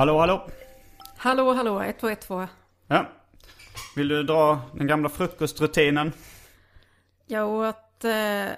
[0.00, 0.46] Hallå, hallå.
[1.16, 2.46] Hallå, hallå, 1212.
[2.86, 3.08] Ja.
[3.96, 6.12] Vill du dra den gamla frukostrutinen?
[7.26, 8.52] Jag åt eh,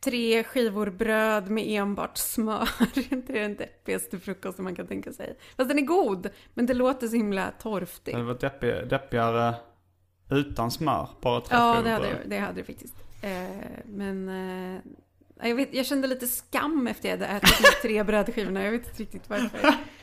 [0.00, 2.68] tre skivor bröd med enbart smör.
[2.94, 5.38] det är den deppigaste frukosten man kan tänka sig.
[5.56, 8.16] Fast den är god, men det låter så himla torftigt.
[8.16, 9.54] Det var deppig, deppigare
[10.30, 11.08] utan smör.
[11.20, 12.20] Bara tre Ja, det hade, bröd.
[12.26, 12.94] det hade det faktiskt.
[13.22, 14.80] Eh, men eh,
[15.48, 18.64] jag, vet, jag kände lite skam efter att jag hade ätit de tre brödskivorna.
[18.64, 19.74] Jag vet inte riktigt varför.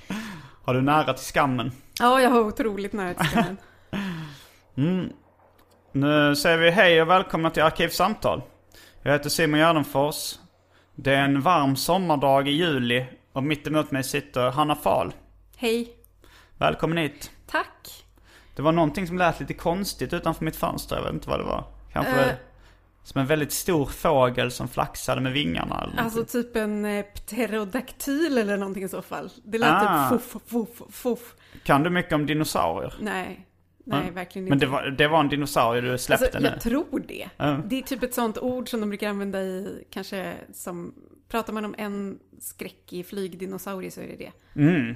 [0.68, 1.72] Har du nära till skammen?
[2.00, 3.58] Ja, jag har otroligt nära till skammen.
[5.92, 8.42] Nu säger vi hej och välkomna till Arkivsamtal.
[9.02, 10.36] Jag heter Simon Gärdenfors.
[10.96, 15.14] Det är en varm sommardag i juli och mitt emot mig sitter Hanna Fahl.
[15.58, 15.90] Hej.
[16.58, 17.32] Välkommen hit.
[17.50, 18.06] Tack.
[18.56, 20.96] Det var någonting som lät lite konstigt utanför mitt fönster.
[20.96, 21.64] Jag vet inte vad det var.
[21.94, 22.36] Kanske Eh.
[23.08, 25.82] Som en väldigt stor fågel som flaxade med vingarna.
[25.84, 26.44] Eller Alltså någonting.
[26.44, 29.30] typ en eh, pterodaktyl eller någonting i så fall.
[29.44, 30.10] Det lät Ah.
[30.10, 31.36] typ fuff, fuff, fuff.
[31.64, 32.94] Kan du mycket om dinosaurier?
[33.02, 33.48] Nej,
[33.84, 34.14] nej Ja.
[34.14, 34.66] verkligen Men inte.
[34.66, 36.48] det var, det var en dinosaurie du släppte alltså, nu?
[36.48, 37.30] jag tror det.
[37.38, 37.60] Ja.
[37.66, 40.94] Det är typ ett sånt ord som de brukar använda i, kanske som,
[41.30, 44.16] pratar man om en skräckig flygdinosaurie så är det
[44.56, 44.62] det.
[44.62, 44.96] Mm.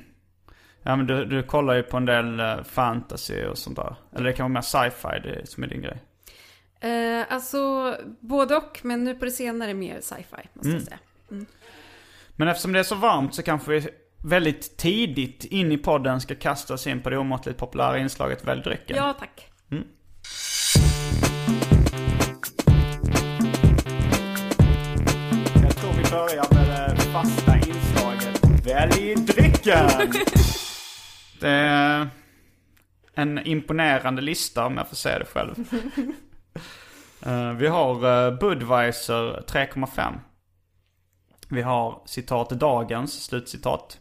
[0.83, 3.95] Ja men du, du kollar ju på en del eh, fantasy och sånt där.
[4.15, 6.01] Eller det kan vara mer sci-fi som är din grej.
[6.81, 10.73] Eh, alltså, både och, men nu på det senare mer sci-fi, måste Mm.
[10.79, 10.99] jag säga.
[12.35, 13.87] Men eftersom det är så varmt så kanske vi
[14.23, 18.61] väldigt tidigt in i podden ska kasta oss in på det omåttligt populära inslaget Välj
[18.61, 18.95] drycken.
[18.97, 19.47] Ja, tack.
[25.63, 29.89] Jag tror vi börjar med det fasta inslaget Välj drycken!
[31.39, 32.07] det är
[33.15, 35.55] en imponerande lista om jag får säga det själv.
[37.25, 40.19] Eh, vi har eh, Budweiser 3,5.
[41.49, 43.99] Vi har citat dagens, slutcitat.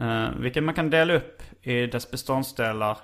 [0.00, 2.98] Uh, vilket man kan dela upp i dess beståndsdelar.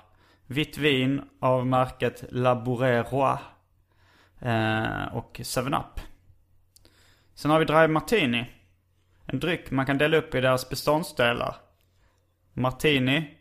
[0.47, 3.37] Vitt vin av märket La Roi.
[5.11, 5.99] och 7-Up.
[7.33, 8.45] Sen har vi Dry Martini.
[9.25, 11.55] En dryck man kan dela upp i deras beståndsdelar.
[12.53, 13.37] Martini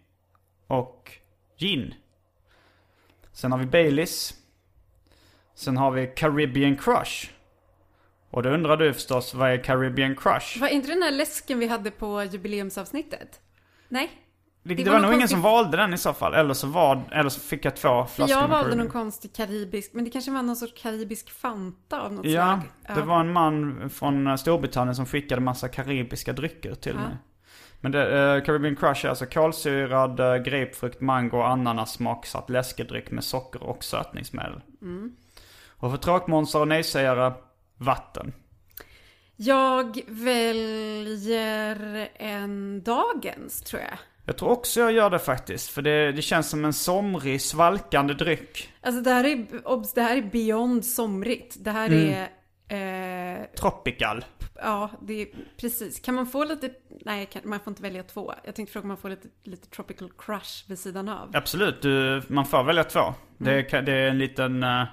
[0.66, 1.12] och
[1.58, 1.94] gin.
[3.32, 4.41] Sen har vi Baileys.
[5.54, 7.30] Sen har vi Caribbean Crush.
[8.30, 10.60] Och då undrar du förstås, vad är Caribbean Crush?
[10.60, 13.40] Var inte den här läsken vi hade på jubileumsavsnittet?
[13.88, 14.10] Nej?
[14.64, 16.34] Det, Det det var nog någon ingen konstig- som valde den i så fall.
[16.34, 20.04] Eller så, var, eller så fick jag två flaskor jag valde någon konstig karibisk, men
[20.04, 22.96] det kanske var någon sorts karibisk Fanta av något Ja, slag.
[22.96, 27.00] det var en man från eh, Storbritannien som skickade massa karibiska drycker till Ja.
[27.00, 27.16] mig.
[27.80, 33.10] Men det, eh, Caribbean Crush är alltså kolsyrad eh, grapefrukt, mango och ananas smaksatt läskedryck
[33.10, 34.60] med socker och sötningsmedel.
[34.82, 35.12] Mm.
[35.82, 37.32] Och för tråkmånsar och nejsägare,
[37.79, 38.32] vatten.
[39.37, 43.99] Jag väljer en dagens, tror jag.
[44.26, 45.70] Jag tror också jag gör det faktiskt.
[45.70, 48.73] För det, det känns som en somrig, svalkande dryck.
[48.81, 51.56] Alltså det här är, obs, det här är beyond somrigt.
[51.61, 52.26] Det här Mm.
[52.69, 54.25] är, eh, Tropical.
[54.55, 55.28] ja, det är
[55.61, 56.00] precis.
[56.00, 56.70] Kan man få lite,
[57.05, 58.32] nej kan, man får inte välja två.
[58.44, 61.31] Jag tänkte fråga om man får lite, lite tropical crush vid sidan av.
[61.35, 63.14] Absolut, du, man får välja två.
[63.38, 63.64] Det, Mm.
[63.70, 64.85] kan- det är en liten uh,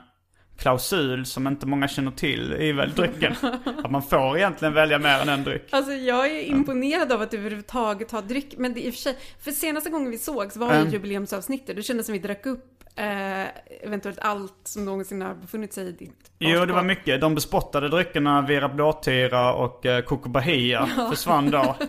[0.59, 3.35] klausul som inte många känner till i väl drycken.
[3.83, 5.67] att man får egentligen välja mer än en dryck.
[5.69, 8.53] Alltså jag är imponerad av att du överhuvudtaget har dryck.
[8.57, 10.89] Men det är i och för sig, för senaste gången vi sågs var Mm.
[10.89, 11.75] jubileumsavsnittet.
[11.75, 12.65] Det kändes som vi drack upp
[12.95, 13.41] eh,
[13.83, 17.21] eventuellt allt som någonsin har befunnit sig i ditt Jo, det var mycket.
[17.21, 21.75] De bespottade dryckerna Vira Blåtira och eh, Coco Bahia försvann då.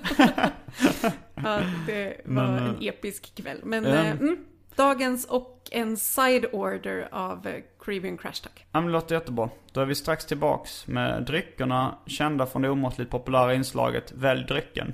[1.44, 3.58] Ja, det var Men, en eh, episk kväll.
[3.64, 3.90] Men ja.
[3.94, 4.37] eh, mm,
[4.81, 7.49] dagens och en side order av
[7.85, 8.67] Caribbean Crash Talk.
[8.73, 9.50] Ja, men det låter jättebra.
[9.73, 14.93] Då är vi strax tillbaks med dryckerna kända från det omåttligt populära inslaget Välj drycken.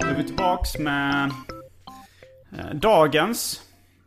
[0.00, 1.30] Då är vi tillbaks med
[2.58, 3.62] eh, dagens.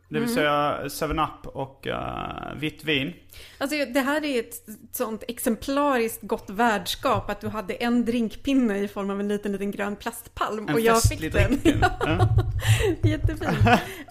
[0.10, 3.14] Det vill säga 7-Up och eh, vitt vin.
[3.58, 4.54] Alltså det här är ett
[4.92, 9.72] sånt exemplariskt gott värdskap att du hade en drinkpinne i form av en liten, liten
[9.72, 11.60] grön plastpalm En och jag fick den.
[12.06, 12.28] Ja.
[13.04, 13.48] Jättefin.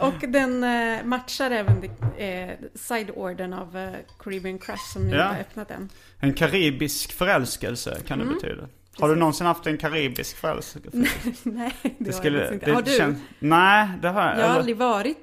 [0.01, 1.85] Och den eh, matchar även
[2.19, 3.93] eh, side-ordern av eh,
[4.25, 5.23] Caribbean Crash som ni Ja.
[5.25, 5.89] har öppnat än.
[6.21, 8.35] En karibisk förälskelse kan det Mm.
[8.37, 8.69] betyda.
[8.99, 10.99] Har du någonsin haft en karibisk förälskelse?
[11.43, 12.73] Nej, det, Det har skulle, jag inte.
[12.73, 12.91] Har du?
[12.91, 14.39] känns- nej, det har jag.
[14.39, 15.19] Jag har aldrig varit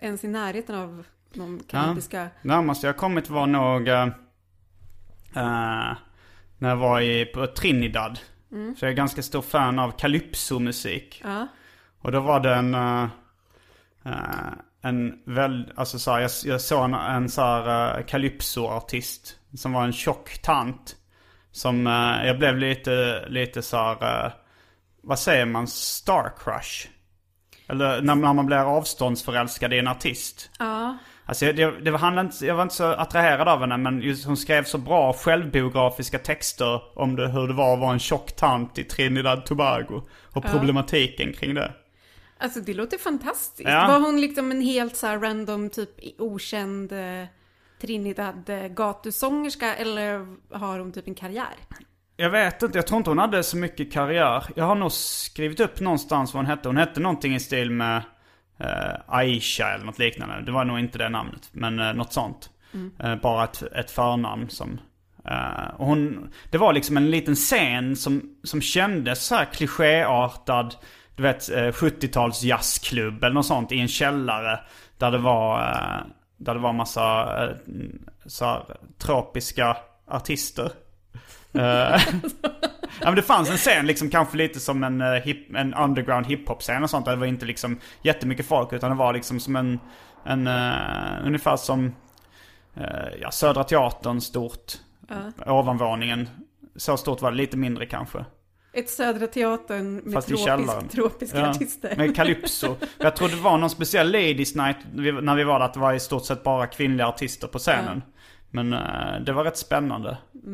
[0.00, 2.28] ens i närheten av de karibiska...
[2.42, 4.06] Närmast jag kommit var nog eh,
[6.58, 8.18] när jag var i, på Trinidad.
[8.52, 8.76] Mm.
[8.76, 11.20] Så jag är ganska stor fan av calypso-musik.
[11.24, 11.46] Ja.
[12.00, 13.08] Och då var det en, eh,
[14.04, 14.52] eh,
[14.82, 19.72] en väl, alltså så här, jag, jag såg en, en så här uh, calypso-artist som
[19.72, 20.96] var en tjock tant.
[21.52, 21.86] Som,
[22.24, 24.32] jag blev lite, lite så här,
[25.02, 26.88] vad säger man, star crush?
[27.70, 30.50] Eller när, man blir avståndsförälskad i en artist.
[30.58, 30.98] ja.
[31.24, 34.02] Alltså jag, det, det var, handlade inte, jag var inte så attraherad av henne men
[34.02, 37.98] just hon skrev så bra självbiografiska texter om det, hur det var att vara en
[37.98, 40.02] tjock tant i Trinidad Tobago.
[40.32, 41.72] Och problematiken kring det.
[42.38, 43.68] Alltså det låter fantastiskt.
[43.68, 43.86] Ja.
[43.88, 47.24] Var hon liksom en helt så här random, typ okänd eh,
[47.80, 51.56] Trinidad eh, gatusångerska eller har hon typ en karriär?
[52.20, 54.44] Jag vet inte, jag tror inte hon hade så mycket karriär.
[54.56, 56.68] Jag har nog skrivit upp någonstans vad hon hette.
[56.68, 58.02] Hon hette någonting i stil med
[58.58, 60.42] eh, Aisha eller något liknande.
[60.46, 62.50] Det var nog inte det namnet, men eh, något sånt.
[62.98, 64.80] Eh, bara ett, ett förnamn som...
[65.24, 70.74] Eh, och hon, det var liksom en liten scen som, som kändes så här klichéartad.
[71.16, 74.60] Du vet, eh, 70-tals jazzklubb eller något sånt i en källare.
[74.98, 76.06] Där det var, eh,
[76.36, 77.56] där det var massa eh,
[78.26, 79.76] så här, tropiska
[80.06, 80.72] artister.
[81.54, 82.00] Eh,
[83.00, 86.26] Ja men det fanns en scen liksom kanske lite som en, eh, hip, en underground
[86.26, 87.04] hiphop-scen och sånt.
[87.04, 89.80] Där det var inte liksom jättemycket folk utan det var liksom som en,
[90.24, 91.94] en uh, ungefär som
[92.74, 94.72] eh, ja, Södra Teatern stort.
[95.46, 96.28] Ovanvåningen.
[96.76, 98.24] Så stort var det, lite mindre kanske.
[98.72, 101.96] Ett Södra Teatern med Fast tropisk, tropiska Ja, artister.
[101.96, 102.76] med Calypso.
[102.98, 105.66] Jag tror det var någon speciell Ladies Night när vi var där.
[105.66, 108.02] Att det var i stort sett bara kvinnliga artister på scenen.
[108.50, 110.16] Men eh, det var rätt spännande.
[110.32, 110.48] Så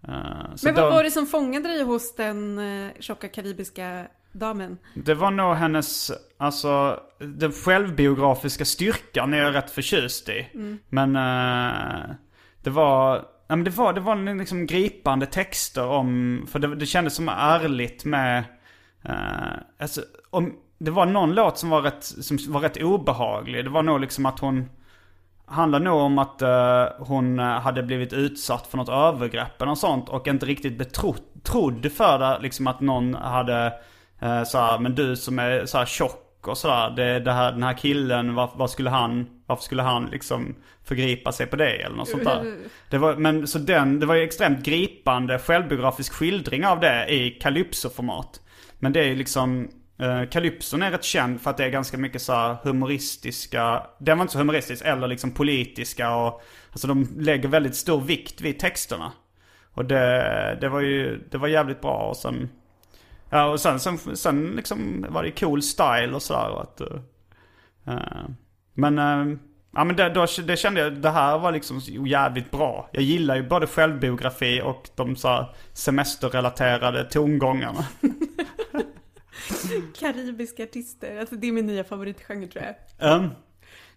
[0.00, 4.78] Men vad då- var det som fångade dig hos den uh, tjocka karibiska damen?
[4.94, 10.46] Det var nog hennes, alltså den självbiografiska styrkan är jag rätt förtjust i.
[10.88, 12.14] Men eh,
[12.62, 16.86] det var, ja, men det var, det var liksom gripande texter om, för det, det
[16.86, 18.44] kändes som ärligt med,
[19.04, 19.14] eh,
[19.80, 23.64] alltså om, det var någon låt som var rätt, som var rätt obehaglig.
[23.64, 24.70] Det var nog liksom att hon,
[25.48, 29.78] handlar nog om att uh, hon eh, hade blivit utsatt för något övergrepp eller något
[29.78, 32.38] sånt och inte riktigt betrodd för det.
[32.42, 33.72] Liksom att någon hade
[34.20, 36.90] eh, uh, såhär, men du som är såhär tjock och sådär.
[36.90, 41.32] Det, det här, den här killen, var, var skulle han, varför skulle han liksom förgripa
[41.32, 42.56] sig på det eller något sånt där.
[42.90, 47.30] Det var, men så den, det var ju extremt gripande självbiografisk skildring av det i
[47.30, 48.40] calypso-format.
[48.78, 51.98] Men det är ju liksom, Eh, Kalypson är rätt känd för att det är ganska
[51.98, 57.08] mycket så här humoristiska, den var inte så humoristisk, eller liksom politiska och, alltså de
[57.18, 59.12] lägger väldigt stor vikt vid texterna.
[59.72, 62.48] Och det, det var ju, det var jävligt bra och sen,
[63.30, 66.98] ja och sen, sen, sen liksom var det cool style och sådär att, uh,
[67.94, 68.28] uh,
[68.74, 69.38] men, uh,
[69.72, 72.88] ja men det, då, det kände jag, det här var liksom jävligt bra.
[72.92, 77.84] Jag gillar ju både självbiografi och de så här semesterrelaterade tongångarna.
[79.98, 83.16] Karibiska artister, alltså det är min nya favoritgenre tror jag.
[83.16, 83.30] Um,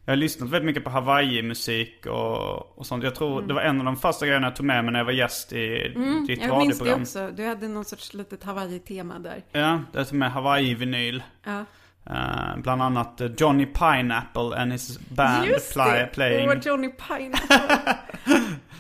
[0.06, 3.04] jag har lyssnat väldigt mycket på Hawaii-musik och, och sånt.
[3.04, 5.06] Jag tror det var en av de första grejerna jag tog med mig när jag
[5.06, 7.02] var gäst i ditt Jag minns det radioprogram.
[7.02, 9.44] också, du hade någon sorts litet Hawaii-tema där.
[9.52, 11.24] Ja, jag tog med Hawaii-vinyl.
[11.44, 11.66] Ja.
[12.10, 16.08] Eh, bland annat Johnny Pineapple and his band Just play, det!
[16.14, 16.50] playing.
[16.50, 17.58] Och Johnny Pineapple.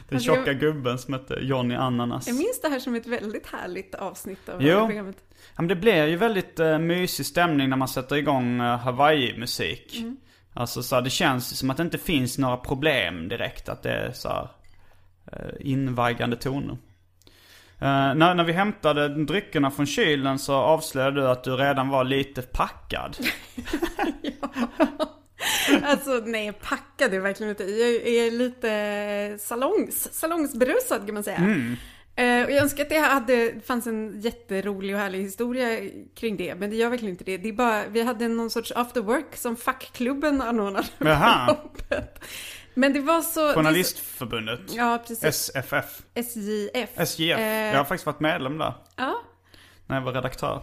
[0.10, 2.28] Den Alltså, jag- tjocka gubben som hette Johnny Ananas.
[2.28, 4.88] Jag minns det här som ett väldigt härligt avsnitt av Jo.
[4.88, 5.16] programmet.
[5.56, 9.98] Ja, men det blir ju väldigt uh, mysig stämning när man sätter igång uh, Hawaii-musik.
[10.00, 10.18] Mm.
[10.54, 13.70] Alltså så här, det känns som att det inte finns några problem direkt.
[13.70, 14.48] Att det är så här,
[15.34, 16.78] uh, invaggande toner.
[17.82, 22.04] Eh, när, när vi hämtade dryckerna från kylen så avslöjade du att du redan var
[22.04, 23.18] lite packad.
[25.84, 27.64] Alltså nej, packad är verkligen inte.
[27.64, 31.38] Jag är lite salongs, salongsberusad kan man säga.
[31.38, 31.76] Mm.
[32.16, 35.80] Eh, och jag önskar att det hade, fanns en jätterolig och härlig historia
[36.16, 37.38] kring det, men det gör verkligen inte det.
[37.38, 41.48] Det är bara, vi hade någon sorts after work som fackklubben anordnade på Jaha.
[41.48, 42.24] jobbet.
[42.74, 43.54] Men det var så...
[43.54, 44.68] Journalistförbundet.
[44.68, 45.24] Det, ja, precis.
[45.56, 46.02] SFF.
[46.14, 46.90] SJF.
[46.96, 47.40] SJF.
[47.40, 48.74] Eh, Jag har faktiskt varit medlem där.
[48.96, 49.22] Ja,
[49.88, 50.62] När jag var redaktör.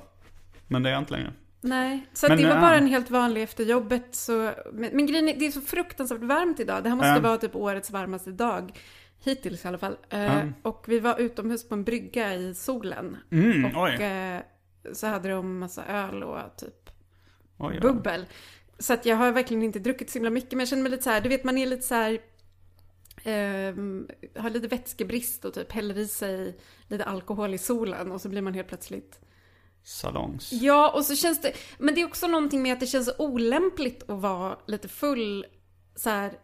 [0.66, 1.32] Men det är jag inte längre.
[1.60, 2.06] nej.
[2.12, 4.06] Så Men, det var eh, bara en helt vanlig efter jobbet.
[4.14, 6.82] Så, men, men grejen är, det är så fruktansvärt varmt idag.
[6.82, 7.20] Det här måste Ja.
[7.20, 8.78] vara typ årets varmaste dag.
[9.24, 9.96] Hittills i alla fall.
[10.08, 10.42] Ja.
[10.62, 13.16] Och vi var utomhus på en brygga i solen.
[13.32, 14.40] Mm, Och eh,
[14.92, 16.90] så hade de massa öl och typ
[17.58, 17.80] oj.
[17.80, 18.26] bubbel.
[18.78, 20.52] Så att jag har verkligen inte druckit så himla mycket.
[20.52, 22.20] Men jag känner mig lite så här, du vet man är lite så här.
[23.24, 26.58] ehm, har lite vätskebrist och typ häller i sig
[26.88, 29.20] lite alkohol i solen och så blir man helt plötsligt
[29.82, 30.52] Salongs.
[30.52, 34.10] Ja, och så känns det, men det är också någonting med att det känns olämpligt
[34.10, 35.46] att vara lite full
[35.96, 36.38] så här.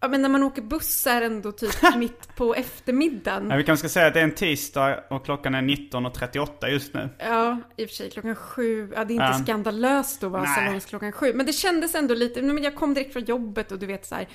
[0.00, 3.50] Ja men när man åker buss är det ändå typ mitt på eftermiddagen.
[3.50, 6.94] Ja, vi kanske ska säga att det är en tisdag och klockan är 19.38 just
[6.94, 7.08] nu.
[7.18, 8.92] Ja, i och för sig klockan sju.
[8.96, 9.38] Ja, det är inte Ja.
[9.44, 11.32] skandalöst att vara salongs klockan sju.
[11.34, 14.14] Men det kändes ändå lite, men jag kom direkt från jobbet och du vet så
[14.14, 14.28] här.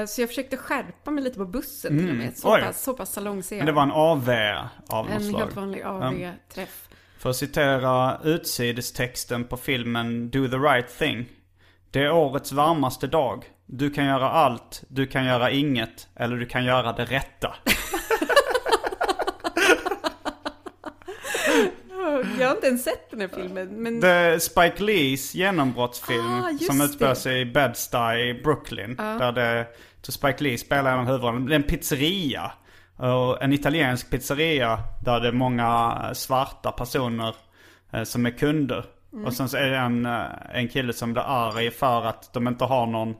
[0.00, 2.36] eh, Så jag försökte skärpa mig lite på bussen till och med.
[2.36, 2.60] Så Mm.
[2.60, 2.66] Oj.
[2.66, 3.74] pass, så pass salongsig är Men det jag.
[3.76, 4.30] var en AV
[4.88, 6.88] av något En helt vanlig AV-träff.
[7.18, 11.26] För att citera utsidestexten på filmen Do the right thing.
[11.90, 13.44] Det är årets varmaste dag.
[13.66, 17.54] Du kan göra allt, du kan göra inget, eller du kan göra det rätta.
[22.38, 23.68] Jag har inte ens sett den här filmen.
[23.68, 28.96] Men är Spike Lees genombrottsfilm Ah, som utspelar sig i Bed-Stuy i Brooklyn.
[28.96, 29.66] Där det,
[30.02, 31.46] så Spike Lee spelar en av huvudrollen.
[31.46, 32.52] Det är en pizzeria.
[33.40, 37.34] En italiensk pizzeria där det är många svarta personer
[37.92, 38.84] eh, som är kunder.
[39.12, 39.24] Mm.
[39.24, 42.48] Och sen så är det en, eh, en kille som blir arg för att de
[42.48, 43.14] inte har någon,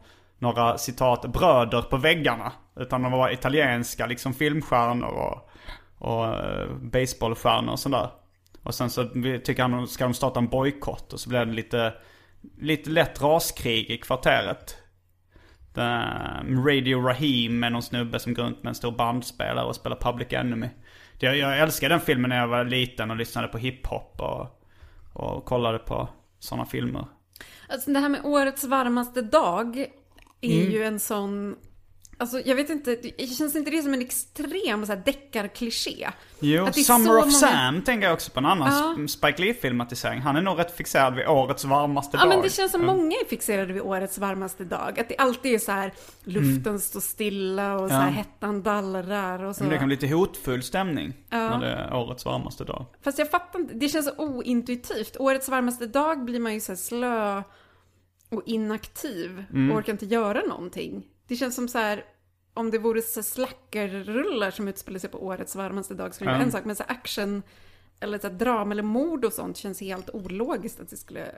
[0.44, 2.52] några citat bröder på väggarna.
[2.76, 5.50] Utan de var italienska liksom filmstjärnor och,
[5.98, 8.10] och eh, baseballstjärnor och sådär.
[8.62, 9.08] Och sen så
[9.44, 11.94] tycker han ska de starta en bojkott och så blir det lite,
[12.58, 14.76] lite lätt raskrig i kvarteret.
[15.76, 19.96] Ehm, Radio Rahim är någon snubbe som går runt med en stor bandspelare och spelar
[19.96, 20.68] Public Enemy.
[21.18, 24.62] Jag, jag älskade den filmen när jag var liten och lyssnade på hiphop och,
[25.12, 26.08] och kollade på
[26.38, 27.06] sådana filmer.
[27.68, 29.86] Alltså det här med årets varmaste dag
[30.46, 30.72] är Mm.
[30.72, 31.56] ju en sån...
[32.18, 36.08] Alltså jag vet inte, det känns inte det som en extrem så här deckarkliché?
[36.40, 39.08] Jo, Summer of många- Sam tänker jag också på en annan Ja.
[39.08, 40.20] Spike Lee-filmatisering.
[40.20, 42.28] Han är nog rätt fixerad vid årets varmaste Ja dag.
[42.28, 42.96] men det känns som Mm.
[42.96, 45.00] många är fixerade vid årets varmaste dag.
[45.00, 45.92] Att det alltid är så här,
[46.24, 48.14] luften står stilla och så här, Mm.
[48.14, 48.18] Ja.
[48.22, 49.62] hettan dallrar och så.
[49.62, 51.36] Men det kan bli lite hotfull stämning Ja.
[51.38, 52.86] när det är årets varmaste dag.
[53.04, 55.16] Fast jag fattar inte, det känns så ointuitivt.
[55.18, 57.42] Årets varmaste dag blir man ju så slö
[58.30, 59.70] och inaktiv Mm.
[59.70, 61.06] och orkar inte göra någonting.
[61.26, 62.04] Det känns som så här,
[62.54, 66.44] om det vore så slackerrullar som utspelar sig på årets varmaste dag skulle det vara
[66.44, 66.64] en sak.
[66.64, 67.42] Men så action
[68.00, 71.28] eller så drama eller mord och sånt känns helt ologiskt att det skulle...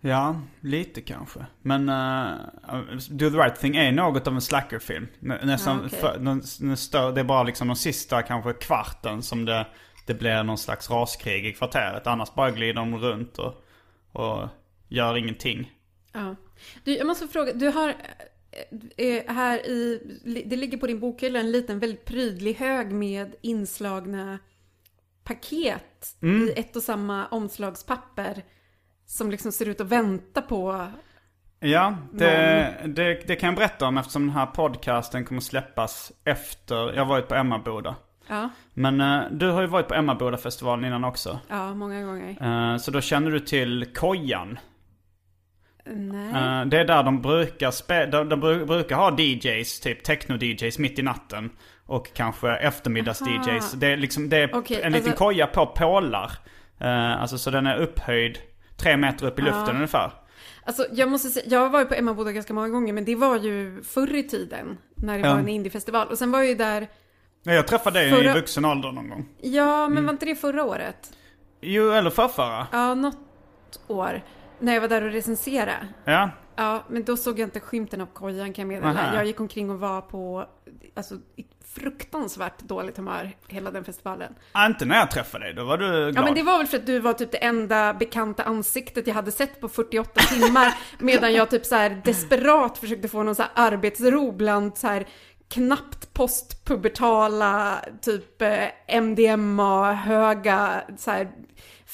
[0.00, 1.46] Ja, lite kanske.
[1.62, 5.06] Men uh, Do the right thing är något av en slackerfilm.
[5.18, 5.98] Nä, nästan, Ja, okej.
[5.98, 9.66] för, den, den stör, det är bara liksom de sista kanske kvarten som det,
[10.06, 12.06] det blir någon slags raskrig i kvarteret.
[12.06, 13.64] Annars bara glider de runt och,
[14.12, 14.48] och
[14.88, 15.72] gör ingenting.
[16.12, 16.36] Ja.
[16.84, 17.88] Du, jag måste fråga, du har
[18.98, 20.00] eh, eh, här i,
[20.46, 24.38] det ligger på din bokhylla en liten väldigt prydlig hög med inslagna
[25.24, 26.48] paket Mm.
[26.48, 28.42] i ett och samma omslagspapper
[29.06, 30.86] som liksom ser ut att vänta på
[31.60, 36.76] Ja, det, det, det kan jag berätta om eftersom den här podcasten kommer släppas efter
[36.76, 37.96] jag har varit på Emmaboda.
[38.28, 41.38] Ja, Men eh, du har ju varit på Emmaboda-festivalen innan också.
[41.48, 42.36] ja många gånger.
[42.72, 44.58] Eh, så då känner du till Kojan.
[45.86, 46.28] Nej.
[46.28, 50.80] Eh, det är där de brukar spe- de, de bru- brukar ha DJs, typ techno-DJs
[50.80, 51.50] mitt i natten.
[51.86, 53.74] Och kanske eftermiddags-DJs.
[53.76, 56.32] Det är liksom, det är Okej, en liten alltså- koja på pålar.
[56.80, 58.38] Eh, alltså så den är upphöjd
[58.76, 59.72] tre meter upp i luften Ja.
[59.74, 60.10] ungefär.
[60.64, 63.36] Alltså jag måste säga, jag har varit på Emmaboda ganska många gånger men det var
[63.38, 66.08] ju förr i tiden när det var en indiefestival.
[66.08, 66.86] Och sen var jag ju där,
[67.42, 69.28] Ja, Jag träffade dig i Förra- vuxen ålder någon gång.
[69.42, 69.94] ja Mm.
[69.94, 70.96] men var inte det förra året?
[71.60, 72.66] Jo, eller förrförra.
[72.72, 73.18] Ja, något
[73.88, 74.22] år.
[74.58, 75.88] När jag var där och recenserade.
[76.04, 76.30] Ja.
[76.56, 79.14] Ja, men då såg jag inte skymten av kojan kan jag meddela.
[79.14, 80.46] Jag gick omkring och var på
[80.94, 81.14] alltså,
[81.74, 84.34] fruktansvärt dåligt humör hela den festivalen.
[84.52, 86.16] Ah, Inte när jag träffade dig, då var du glad.
[86.16, 89.14] Ja men det var väl för att du var typ det enda bekanta ansiktet jag
[89.14, 93.42] hade sett på 48 timmar medan jag typ så här desperat försökte få någon så
[93.42, 95.06] här arbetsro bland så här
[95.48, 101.28] knappt postpubertala typ eh, MDMA höga så här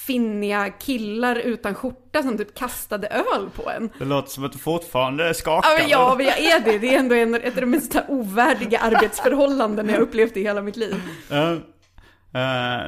[0.06, 3.90] finniga killar utan skjorta som typ kastade öl på en.
[3.99, 5.71] Det låter som att du fortfarande skakar.
[5.71, 6.78] Ja men, ja, men jag är det.
[6.78, 10.76] Det är ändå en, ett av de mest ovärdiga arbetsförhållanden jag upplevt i hela mitt
[10.76, 10.94] liv.
[12.35, 12.38] Uh,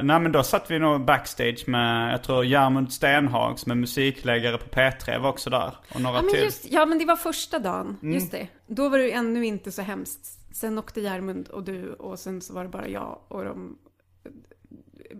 [0.03, 4.57] nej men då satt vi nog backstage med, jag tror Järmund Stenhag som är musikläggare
[4.57, 5.75] på P3 var också där.
[5.93, 6.43] Och några Ja men, till.
[6.43, 8.47] just, ja men det var första dagen, just det.
[8.67, 10.39] Då var det ännu inte så hemskt.
[10.53, 13.77] Sen åkte Järmund och du och sen så var det bara jag och de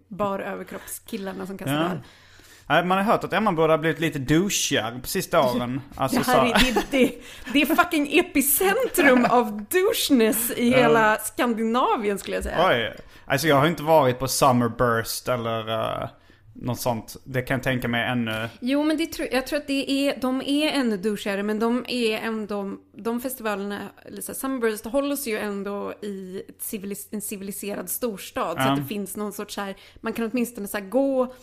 [0.08, 2.76] bar överkroppskillarna som kastade Ja.
[2.78, 2.86] öl.
[2.86, 5.82] Man har hört att Emma borde ha blivit lite douchigare på sista åren.
[5.96, 7.12] Alltså, Det här är, det, det,
[7.54, 12.68] det är fucking epicentrum av doucheness i hela Skandinavien skulle jag säga.
[12.70, 12.96] Oj.
[13.26, 16.08] Alltså jag har inte varit på Summerburst eller uh,
[16.56, 17.18] något sånt.
[17.24, 18.50] Det kan jag tänka mig ännu.
[18.60, 21.86] Jo, men det tror, jag tror att det är, de är ännu douchigare, men de
[21.88, 28.58] är ändå, de festivalerna, så här, Summerburst hålls ju ändå i civilis, en civiliserad storstad.
[28.58, 28.72] Så Ja.
[28.72, 31.34] att det finns någon sorts så här, man kan åtminstone så gå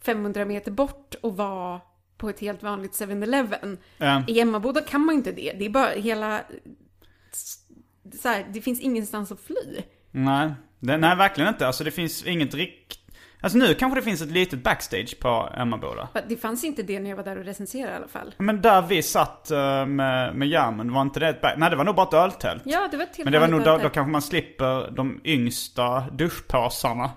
[0.00, 1.80] 500 meter bort och vara
[2.16, 3.78] på ett helt vanligt 7-Eleven.
[3.98, 4.24] Ja.
[4.28, 5.52] I Emmaboda kan man inte det.
[5.58, 6.40] Det är bara hela,
[8.22, 9.82] så här, det finns ingenstans att fly.
[10.10, 10.52] Nej.
[10.82, 11.66] Det, nej, verkligen inte.
[11.66, 12.99] Alltså det finns inget rikt...
[13.42, 16.08] Alltså nu kanske det finns ett litet backstage på Emmaboda.
[16.28, 18.34] Det fanns inte det när jag var där och recenserade i alla fall.
[18.38, 21.54] Men där vi satt eh, med, med Järmund, var inte det ett back...
[21.56, 22.62] Nej, det var nog bara ett öltält.
[22.66, 26.00] Ja, det var ett Men det var nog då, då kanske man slipper de yngsta
[26.00, 27.10] duschpåsarna.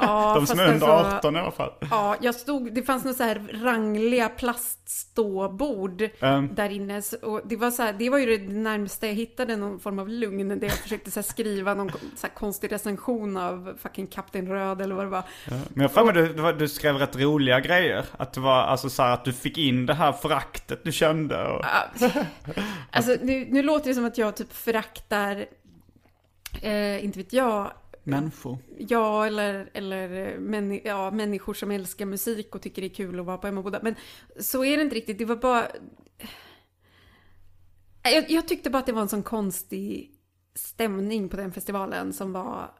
[0.00, 1.72] Ja, de som är under alltså- 18 i alla fall.
[1.90, 7.02] Ja, jag stod, det fanns några så här rangliga plastståbord Um, där inne.
[7.22, 10.08] Och det var så här, det var ju det närmaste jag hittade någon form av
[10.08, 10.48] lugn.
[10.48, 15.04] Där jag försökte så skriva någon så konstig recension av fucking Kapten Röd eller vad
[15.04, 15.22] det var.
[15.68, 18.04] men jag får mig du, du, skrev rätt roliga grejer.
[18.16, 21.44] Att det var alltså så här, att du fick in det här föraktet du kände.
[21.48, 22.08] Och, Ja,
[22.90, 25.46] Alltså nu, nu låter det som att jag typ föraktar,
[26.62, 27.72] eh, inte vet jag,
[28.04, 28.58] människor.
[28.78, 33.20] Ja, eller, eller eh, männi- ja, människor som älskar musik och tycker det är kul
[33.20, 33.80] att vara på Emmaboda.
[33.82, 33.94] Men
[34.40, 35.18] så är det inte riktigt.
[35.18, 35.66] Det var bara...
[38.02, 40.10] Jag, jag tyckte bara att det var en sån konstig
[40.54, 42.70] stämning på den festivalen som var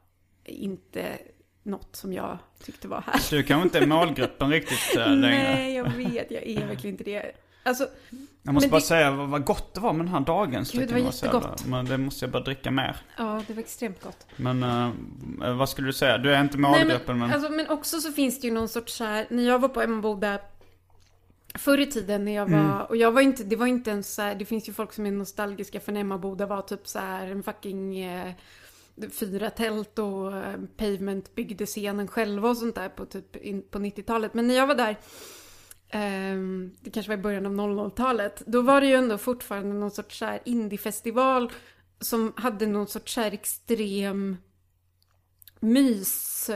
[0.45, 1.19] inte
[1.63, 3.21] något som jag tyckte var här.
[3.31, 5.19] Du kanske inte är målgruppen riktigt äh, längre.
[5.55, 6.31] Nej, jag vet.
[6.31, 7.33] Jag är verkligen inte det.
[7.67, 7.89] Alltså,
[8.43, 10.73] Jag måste bara det- säga vad, gott det var med den här dagens.
[10.73, 11.67] Gud, det var jättegott.
[11.67, 12.97] Men det måste jag bara dricka mer.
[13.19, 14.27] ja, det var extremt gott.
[14.37, 16.19] Men eh, vad skulle du säga?
[16.19, 17.29] Du är inte målgruppen men...
[17.29, 19.69] men, alltså, men också så finns det ju någon sorts så här, när jag var
[19.69, 20.39] på Emmaboda
[21.55, 22.81] förr i tiden när jag var, Mm.
[22.89, 25.07] och jag var inte, det var inte ens så här, det finns ju folk som
[25.07, 28.33] är nostalgiska för när Emmaboda var typ så här en fucking eh,
[29.21, 33.79] fyra tält och eh, Pavement byggde scenen själva och sånt där på typ in, på
[33.79, 34.35] 90-talet.
[34.35, 34.97] Men när jag var där
[36.81, 38.43] det kanske var i början av 00-talet.
[38.47, 41.53] Då var det ju ändå fortfarande någon sorts så här indiefestival
[42.01, 44.37] som hade någon sorts så här extrem
[45.61, 46.51] mys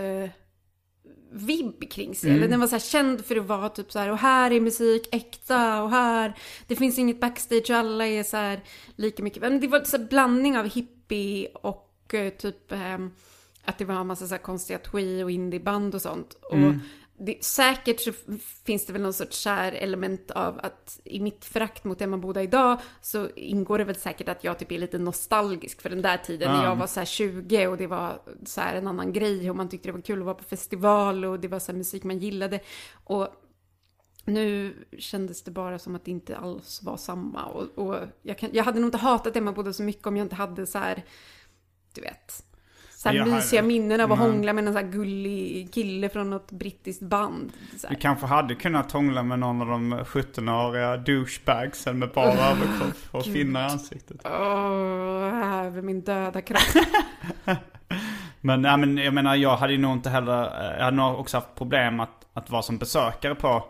[1.30, 2.30] vibb kring sig.
[2.30, 4.60] Eller den var så här känd för att vara typ så här, och här är
[4.60, 6.34] musik äkta och här,
[6.66, 8.60] det finns inget backstage och alla är så här
[8.96, 9.42] lika mycket.
[9.42, 12.98] Men det var så här blandning av hippie och eh, typ eh,
[13.64, 16.34] att det var en massa så här konstiga twee och indieband och sånt.
[16.34, 16.74] Och
[17.18, 18.12] det, säkert så
[18.64, 22.80] finns det väl någon sorts kär element av att i mitt förakt mot Emmaboda idag
[23.00, 26.52] så ingår det väl säkert att jag typ är lite nostalgisk för den där tiden
[26.52, 26.68] när Ja.
[26.68, 29.68] jag var så här 20 och det var så här en annan grej och man
[29.68, 32.60] tyckte det var kul att vara på festival och det var så musik man gillade.
[33.04, 33.28] Och
[34.24, 37.44] nu kändes det bara som att det inte alls var samma.
[37.44, 40.36] Och, och jag, kan, jag hade nog inte hatat Emmaboda så mycket om jag inte
[40.36, 41.04] hade så här,
[41.94, 42.44] du vet,
[42.98, 44.28] så här mysiga minnen av att Nej.
[44.28, 47.52] hångla med en så här gullig kille från något brittiskt band.
[47.90, 53.24] Du kanske hade kunnat hångla med någon av de 17-åriga douchebagsen med bara överkropp och
[53.24, 54.16] finnar i ansiktet.
[54.24, 56.60] Åh, över min döda kropp.
[58.40, 61.20] Men, ja, men jag menar, jag hade ju nog inte heller, eh, jag hade nog
[61.20, 63.64] också haft problem att, att vara som besökare på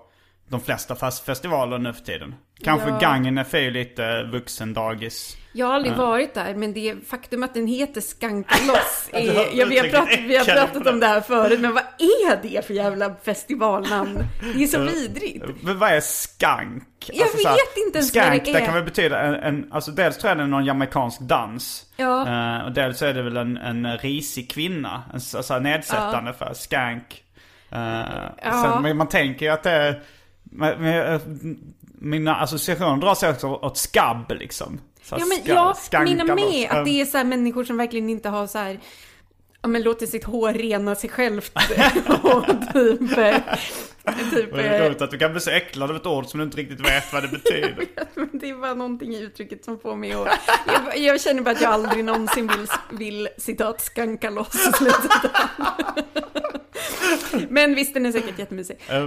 [0.48, 2.34] de flesta fest- festivaler nu för tiden.
[2.64, 2.98] Kanske Ja.
[3.00, 5.36] Gagnef är ju lite vuxendagis.
[5.58, 9.44] Jag har aldrig varit där, men det faktum att den heter Skanka loss du har
[9.44, 12.42] är, ja, vi, har pratat, vi har pratat om det här förut, men vad är
[12.42, 14.18] det för jävla festivalnamn?
[14.54, 14.82] Det är så Ja.
[14.82, 15.44] vidrigt.
[15.62, 16.84] Men vad är skank?
[17.12, 18.64] Jag vet så här, inte ens vad skank, det det är.
[18.64, 21.86] kan väl betyda en, en, alltså dels tror jag det är någon jamaicansk dans.
[21.96, 22.28] Ja.
[22.58, 25.02] Eh, och dels är det väl en, en risig kvinna.
[25.14, 27.22] En så, så här nedsättande för skank.
[27.70, 27.78] Eh,
[28.42, 28.62] Ja.
[28.72, 31.20] sen, men man tänker ju att det är, eh,
[32.00, 34.80] mina associationer drar sig också åt skabb liksom.
[35.08, 35.90] Så Ja, men jag loss.
[36.34, 38.78] med att det är så människor som verkligen inte har så här
[39.62, 41.52] Ja men låter sitt hår rena sig självt
[42.22, 43.18] och typ...
[43.18, 43.36] eh,
[44.30, 46.26] typ Och det är eh, roligt att du kan bli så äcklad av ett ord
[46.26, 47.86] som du inte riktigt vet vad det betyder.
[48.14, 50.28] Men det är bara någonting i uttrycket som får mig att...
[50.66, 52.66] Jag, jag känner bara att jag aldrig någonsin vill,
[52.98, 54.70] vill citat, skanka loss.
[57.60, 58.78] Men visst, den är säkert jättemysig.
[58.88, 59.06] Eh,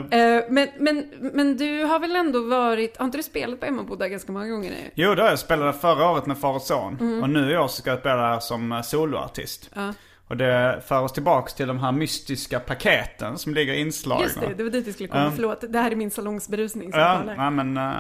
[0.50, 4.32] Men, men, men du har väl ändå varit, har inte du spelat på Emmaboda ganska
[4.32, 4.92] många gånger nu?
[4.96, 7.22] Jo, det har jag spelade förra året med far och son.
[7.24, 9.70] Och nu i år ska jag spela här som eh, soloartist.
[9.76, 9.88] Mm.
[9.88, 9.94] Ja.
[10.28, 14.24] Och det för oss tillbaks till de här mystiska paketen som ligger inslagna.
[14.24, 15.24] Just det, det var dit vi skulle komma.
[15.24, 15.32] Ja.
[15.36, 17.94] Förlåt, det här är min salongsberusning som Ja, nej, men eh,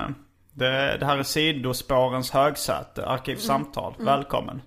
[0.54, 3.94] det, det här är sidospårens högsäte, Arkivsamtal.
[3.94, 4.06] Mm.
[4.06, 4.62] Välkommen.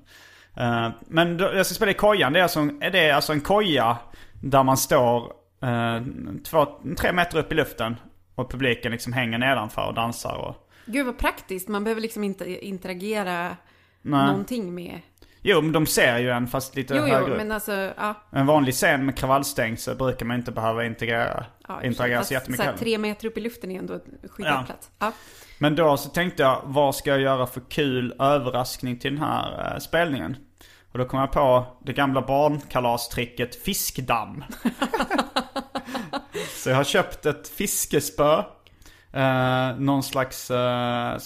[0.57, 2.33] Eh, men då, jag ska spela i kojan.
[2.33, 3.97] Det är alltså, en- det är alltså en koja
[4.43, 5.33] där man står
[5.65, 6.03] eh,
[6.45, 6.67] två,
[6.99, 7.97] tre meter upp i luften.
[8.35, 10.71] Och publiken liksom hänger nedanför och dansar och...
[10.87, 13.57] Gud vad praktiskt, man behöver liksom inte interagera
[14.03, 14.27] Nej.
[14.27, 15.01] någonting med...
[15.47, 18.15] Jo, men de ser ju en fast lite Jo, högre jo, men alltså, ja.
[18.31, 22.65] En vanlig scen med kravallstängsel brukar man inte behöva integrera, ja interagera fast så jättemycket
[22.65, 22.79] så här.
[22.79, 24.63] Tre meter upp i luften är ändå en skyddad Ja.
[24.67, 24.91] plats.
[24.99, 25.13] Ja.
[25.59, 29.73] Men då så tänkte jag, vad ska jag göra för kul överraskning till den här
[29.75, 30.37] eh, spelningen?
[30.95, 34.45] Och då kom jag på det gamla barnkalastricket fiskdamm.
[36.55, 38.43] så jag har köpt ett fiskespö.
[39.13, 41.19] Eh, någon slags eh,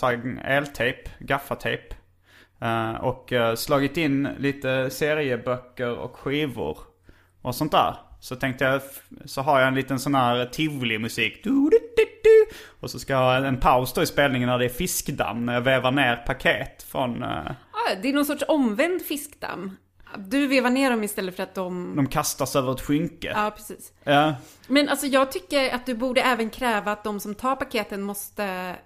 [0.45, 1.95] eltejp, gaffatejp.
[2.61, 6.79] Eh, och eh, slagit in lite serieböcker och skivor
[7.43, 7.97] och sånt där.
[8.21, 8.81] Så tänkte jag,
[9.25, 11.47] så har jag en liten sån här tivoli-musik.
[12.81, 15.47] Och så ska jag ha en paus då i spelningen när det är fiskdamm.
[15.47, 17.25] När jag vevar ner paket från...
[18.03, 19.77] det är någon sorts omvänd fiskdamm.
[20.17, 21.97] Du vevar ner dem istället för att de...
[21.97, 23.33] de kastas över ett skynke.
[23.35, 23.93] Ja, precis.
[24.05, 24.35] Ja.
[24.67, 28.77] Men alltså jag tycker att du borde även kräva att de som tar paketen måste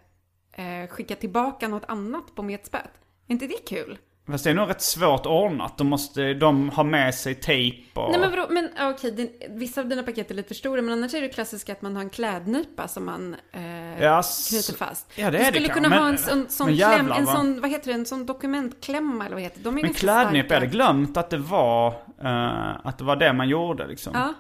[0.53, 2.91] eh, skicka tillbaka något annat på metspöet.
[3.29, 3.99] Är inte det kul?
[4.27, 5.79] Fast det är nog rätt svårt ordnat.
[5.79, 8.11] De måste de ha med sig tejp och...
[8.11, 10.93] Nej men vadå, men okej, din, vissa av dina paket är lite för stora, men
[10.93, 14.85] annars är det klassiska att man har en klädnypa som man eh, Ja, s- knyter
[14.87, 15.13] fast.
[15.17, 17.17] ja, det du är det skulle kanske, kunna ha men- en sån, men kläm, jävlar,
[17.19, 17.33] en va?
[17.35, 19.65] sån, vad heter det, en sån dokumentklämma eller vad heter det?
[19.65, 21.89] De är Men klädnypa, jag hade glömt att det var,
[22.25, 24.13] eh, att det var det man gjorde liksom.
[24.15, 24.35] Ja.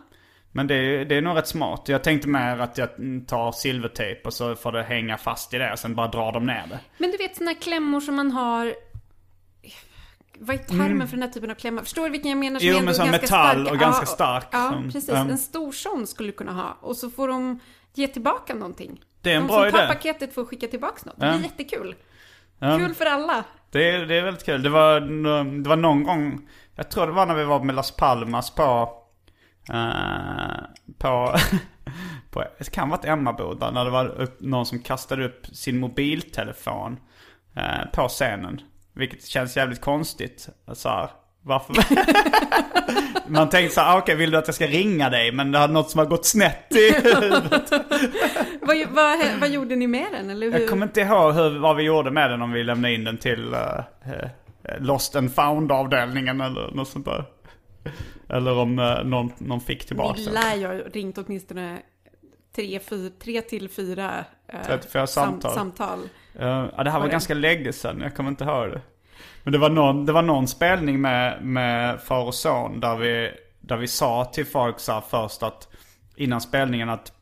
[0.52, 1.82] Men det är, det är nog rätt smart.
[1.88, 2.88] Jag tänkte mer att jag
[3.26, 6.46] tar silvertejp och så får det hänga fast i det och sen bara drar de
[6.46, 6.78] ner det.
[6.98, 8.74] Men du vet såna här klämmor som man har
[10.38, 11.82] vad är termen för den här typen av klämmor?
[11.82, 12.60] Förstår du vilken jag menar?
[12.60, 12.78] Som Mm.
[12.80, 13.72] Jo, men som ganska metall starka?
[13.72, 15.10] och ganska stark, Ja, som- precis.
[15.10, 15.30] um.
[15.30, 16.76] En stor sån skulle du kunna ha.
[16.80, 17.60] Och så får de
[17.94, 19.00] ge tillbaka någonting.
[19.20, 19.86] Det är en de bra som tar idé.
[19.94, 21.14] paketet får skicka tillbaka något.
[21.18, 21.26] Ja.
[21.26, 21.94] Det är jättekul.
[22.58, 22.78] Ja.
[22.78, 23.44] Kul för alla.
[23.70, 24.62] Det är, det är väldigt kul.
[24.62, 25.00] Det var,
[25.62, 28.92] det var någon gång, jag tror det var när vi var med Las Palmas på,
[29.72, 30.64] eh,
[30.98, 31.36] på,
[32.30, 35.80] på, det kan ha varit Emmaboda, när det var upp, någon som kastade upp sin
[35.80, 36.96] mobiltelefon
[37.56, 38.60] eh, på scenen.
[38.94, 40.48] Vilket känns jävligt konstigt.
[40.72, 41.10] Så här,
[41.42, 41.74] varför?
[43.30, 45.32] Man tänkte så här, ah, okej vill du att jag ska ringa dig?
[45.32, 47.70] Men det hade något som har gått snett i huvudet.
[48.64, 50.30] Vad, vad, vad gjorde ni med den?
[50.30, 50.58] Eller hur?
[50.60, 53.18] Jag kommer inte ihåg hur, vad vi gjorde med den om vi lämnade in den
[53.18, 53.80] till eh,
[54.78, 57.24] Lost and found avdelningen eller något sånt där.
[58.28, 60.34] Eller om eh, någon, någon fick tillbaka Ni den.
[60.34, 61.78] lär ju ringt åtminstone
[62.56, 65.54] tre, fyra, tre till fyra eh, 34 samtal.
[65.54, 65.98] samtal.
[66.38, 68.80] Eh, ja, det här var Var ganska länge sedan, jag kommer inte ihåg det.
[69.42, 73.30] Men det var någon, det var någon spelning med, med far och son där vi,
[73.60, 75.68] där vi sa till folk så här först att
[76.16, 77.12] innan spelningen att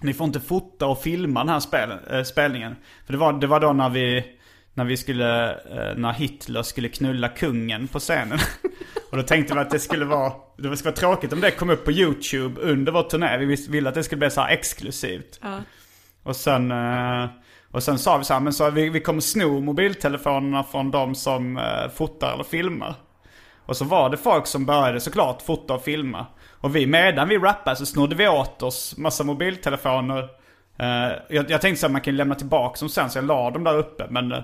[0.00, 2.76] ni får inte fota och filma den här spel, äh, spelningen.
[3.06, 4.24] För det var, det var då när vi,
[4.74, 8.38] när vi skulle, eh, när Hitler skulle knulla kungen på scenen.
[9.12, 11.70] och då tänkte vi att det skulle vara, det skulle vara tråkigt om det kom
[11.70, 13.36] upp på YouTube under vår turné.
[13.36, 15.38] Vi ville att det skulle bli så här exklusivt.
[15.42, 15.58] Ja.
[16.22, 17.26] Och sen, eh,
[17.70, 21.14] och sen sa vi så här, men så vi, vi kommer sno mobiltelefonerna från de
[21.14, 22.94] som eh, fotar eller filmar.
[23.66, 26.26] Och så var det folk som började såklart fota och filma.
[26.50, 30.28] Och vi medan vi rappade så snodde vi åt oss massa mobiltelefoner.
[30.78, 33.50] Eh, jag, jag tänkte så här, man kan lämna tillbaka dem sen så jag la
[33.50, 34.06] dem där uppe.
[34.10, 34.42] Men, eh,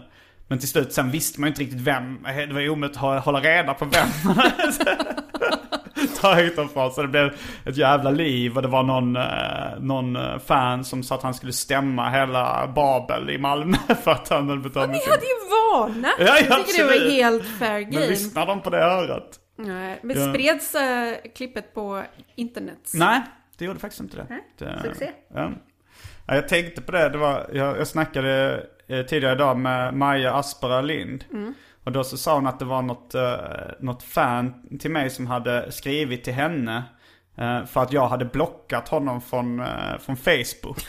[0.49, 2.97] men till slut sen visste man ju inte riktigt vem, eh, det var ju omöjligt
[2.97, 4.35] att hå- hålla reda på vem.
[6.21, 6.93] ta dem från.
[6.93, 7.35] Så det blev
[7.65, 11.35] ett jävla liv och det var någon, eh, någon eh, fan som sa att han
[11.35, 15.35] skulle stämma hela Babel i Malmö för att han hade betalat Ni med hade ju
[15.51, 16.13] varnat!
[16.19, 17.13] Ja, ja, jag tycker det var absolut.
[17.13, 18.07] helt fair Men game.
[18.07, 19.29] lyssnar de på det örat?
[19.57, 20.33] Nej, men Ja.
[20.33, 22.03] spreds äh, klippet på
[22.37, 22.91] internet?
[22.95, 23.21] Nej,
[23.59, 24.27] det gjorde faktiskt inte det.
[24.67, 25.11] det succé.
[25.35, 25.51] Ja.
[26.27, 30.81] Ja, jag tänkte på det, det var, jag, jag snackade tidigare idag med Maja Aspera
[30.81, 31.25] Lind.
[31.85, 33.37] Och då så sa hon att det var något, eh,
[33.81, 36.83] något fan till mig som hade skrivit till henne.
[37.37, 40.87] eh, för att jag hade blockat honom från, eh, från Facebook.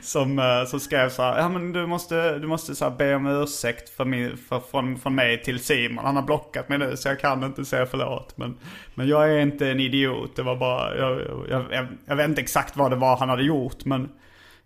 [0.00, 3.14] som, eh, som skrev så här, ja men du måste, du måste så här be
[3.14, 6.04] om ursäkt för min, för, från, från mig till Simon.
[6.04, 8.36] Han har blockat mig nu så jag kan inte säga förlåt.
[8.36, 8.58] Men,
[8.94, 10.36] men jag är inte en idiot.
[10.36, 13.42] Det var bara, jag, jag, jag, jag vet inte exakt vad det var han hade
[13.42, 14.08] gjort men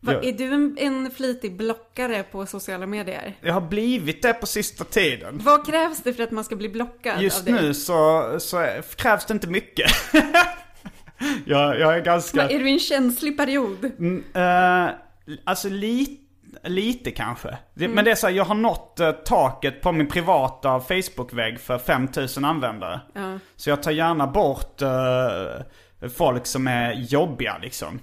[0.05, 3.35] Va, jag, är du en, en flitig blockare på sociala medier?
[3.41, 5.41] jag har blivit det på sista tiden.
[5.45, 7.55] Vad krävs det för att man ska bli blockad Just av dig?
[7.55, 9.91] nu så, så krävs det inte mycket.
[11.45, 12.43] jag, jag är ganska...
[12.43, 13.85] Va, Är du i en känslig period?
[13.85, 14.95] Mm, eh,
[15.45, 16.23] alltså lite,
[16.65, 17.59] lite kanske.
[17.75, 21.61] Det, Men det är så här, jag har nått eh, taket på min privata Facebook-vägg
[21.61, 23.01] för 5000 användare.
[23.13, 23.39] Ja.
[23.57, 28.01] Så jag tar gärna bort eh, folk som är jobbiga liksom.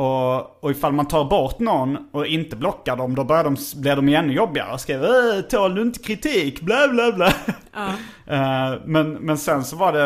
[0.00, 3.96] Och, och ifall man tar bort någon och inte blockar dem, då börjar de, blir
[3.96, 4.72] de ännu jobbigare.
[4.72, 6.60] Och skriver äh, tål du inte kritik?
[6.60, 7.32] Bla bla bla.
[8.26, 10.04] Eh, men, men sen så var det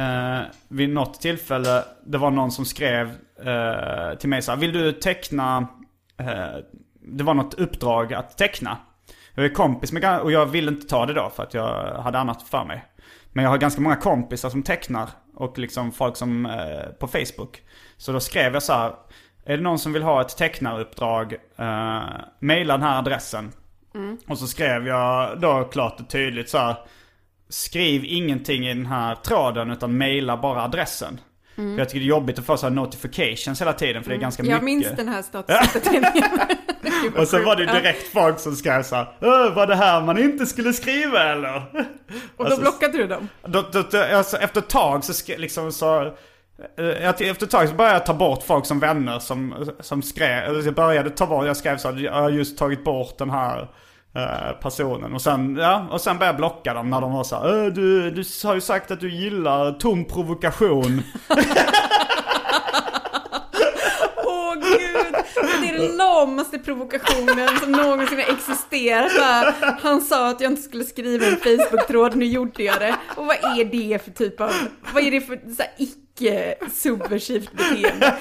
[0.00, 3.06] eh, vid något tillfälle, det var någon som skrev
[3.44, 5.68] eh, till mig så här, vill du teckna,
[7.02, 8.76] det var något uppdrag att teckna.
[9.34, 12.18] Jag är kompis med, och jag ville inte ta det då för att jag hade
[12.18, 12.84] annat för mig.
[13.32, 16.48] Men jag har ganska många kompisar som tecknar och liksom folk som
[16.98, 17.62] på Facebook.
[17.98, 18.92] Så då skrev jag så här,
[19.44, 22.02] är det någon som vill ha ett tecknaruppdrag, eh,
[22.38, 23.52] mejla den här adressen.
[24.28, 26.76] Och så skrev jag då klart och tydligt så här,
[27.48, 31.20] skriv ingenting i den här tråden utan mejla bara adressen.
[31.54, 34.16] För jag tycker det är jobbigt att få så här notifications hela tiden för det
[34.16, 34.64] är ganska Jag mycket.
[34.64, 36.12] minns den här statusuppdateringen.
[37.16, 40.18] Och sen var det direkt folk som skrev så här, "Åh, var det här man
[40.18, 41.56] inte skulle skriva eller?
[41.56, 41.64] Och
[42.36, 43.28] då Alltså, blockade du dem?
[43.46, 46.14] Då, då, då, alltså, efter ett tag så liksom så...
[46.78, 50.44] Eh, efter ett tag så började jag ta bort folk som vänner som, som skrev,
[50.44, 53.30] eller jag började ta bort, jag skrev så att jag har just tagit bort den
[53.30, 53.68] här
[54.16, 55.14] eh, personen.
[55.14, 57.72] Och sen, ja, och sen började jag blocka dem när de var så här, "Äh,
[57.72, 61.02] du, du har ju sagt att du gillar tom provokation.
[64.24, 65.14] Åh gud!
[65.62, 69.54] Det är den lamaste provokationen som någonsin har existerat.
[69.82, 72.96] Han sa att jag inte skulle skriva en Facebook-tråd, nu gjorde jag det.
[73.16, 74.50] Och vad är det för typ av,
[74.94, 75.72] vad är det för så här,
[76.20, 78.14] icke-subversivt beteende?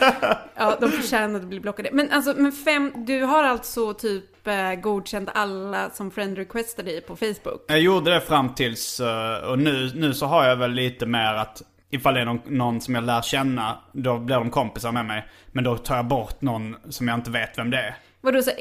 [0.55, 1.89] Ja, de förtjänar att bli blockade.
[1.93, 7.01] Men alltså, men fem, du har alltså typ eh, godkänt alla som friend requestar dig
[7.01, 7.63] på Facebook?
[7.67, 11.33] Jag gjorde det fram tills, eh, och nu, nu så har jag väl lite mer
[11.33, 15.05] att ifall det är någon, någon som jag lär känna, då blir de kompisar med
[15.05, 15.25] mig.
[15.51, 17.95] Men då tar jag bort någon som jag inte vet vem det är.
[18.21, 18.51] Vadå, så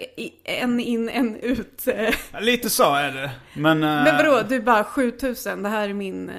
[0.44, 1.88] en in, en ut?
[1.88, 2.14] eh?
[2.40, 3.30] Lite så är det.
[3.54, 3.82] Men...
[3.82, 6.30] eh, Men vadå, du bara 7000, det här är min...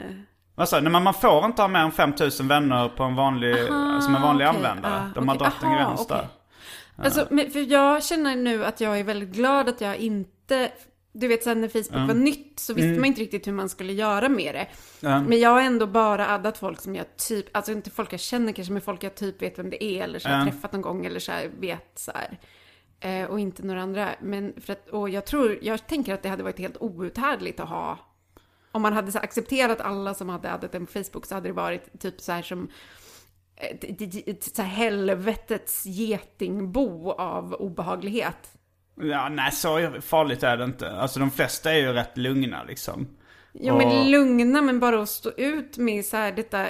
[0.58, 0.84] jag?
[0.84, 3.56] Nej, men man får inte ha mer än 5000 vänner på en vanlig,
[4.02, 5.02] som en vanlig okej, användare.
[5.02, 6.18] ah, De har okej, dragit en aha, gräns okej.
[6.18, 6.28] där.
[7.06, 10.72] Alltså, för jag känner nu att jag är väldigt glad att jag inte...
[11.14, 13.94] Du vet sen när Facebook var nytt så visste man inte riktigt hur man skulle
[13.94, 14.68] göra med det.
[15.00, 15.22] Ja.
[15.24, 18.52] Men jag har ändå bara addat folk som jag typ, alltså inte folk jag känner
[18.52, 21.06] kanske, men folk jag typ vet vem det är eller så har träffat någon gång
[21.06, 22.40] eller så här, vet så här.
[23.00, 24.10] Eh, och inte några andra.
[24.22, 27.70] Men för att, och jag tror, jag tänker att det hade varit helt outhärdligt att
[27.70, 28.00] ha
[28.72, 32.00] om man hade accepterat alla som hade addat en på Facebook så hade det varit
[32.00, 32.70] typ så här som
[34.42, 38.52] så här helvetets getingbo av obehaglighet.
[39.02, 40.92] Ja, nej så farligt är det inte.
[40.92, 43.08] Alltså de flesta är ju rätt lugna liksom.
[43.54, 46.68] Jo Och- men lugna men bara att stå ut med så här detta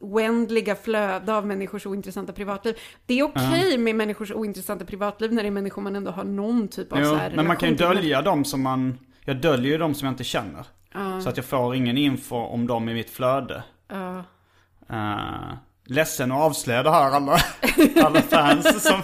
[0.00, 2.78] oändliga flöde av människors ointressanta privatliv.
[3.06, 6.68] Det är okej med människors ointressanta privatliv när det är människor man ändå har någon
[6.68, 8.98] typ av Jo, så här men man kan ju dölja dem som man...
[9.24, 10.66] Jag döljer ju dem som jag inte känner.
[11.22, 13.62] Så att jag får ingen info om dem i mitt flöde.
[13.88, 14.24] Ja.
[14.90, 15.54] Uh,
[15.86, 17.38] ledsen att avslöja det här alla,
[18.04, 19.02] alla fans som,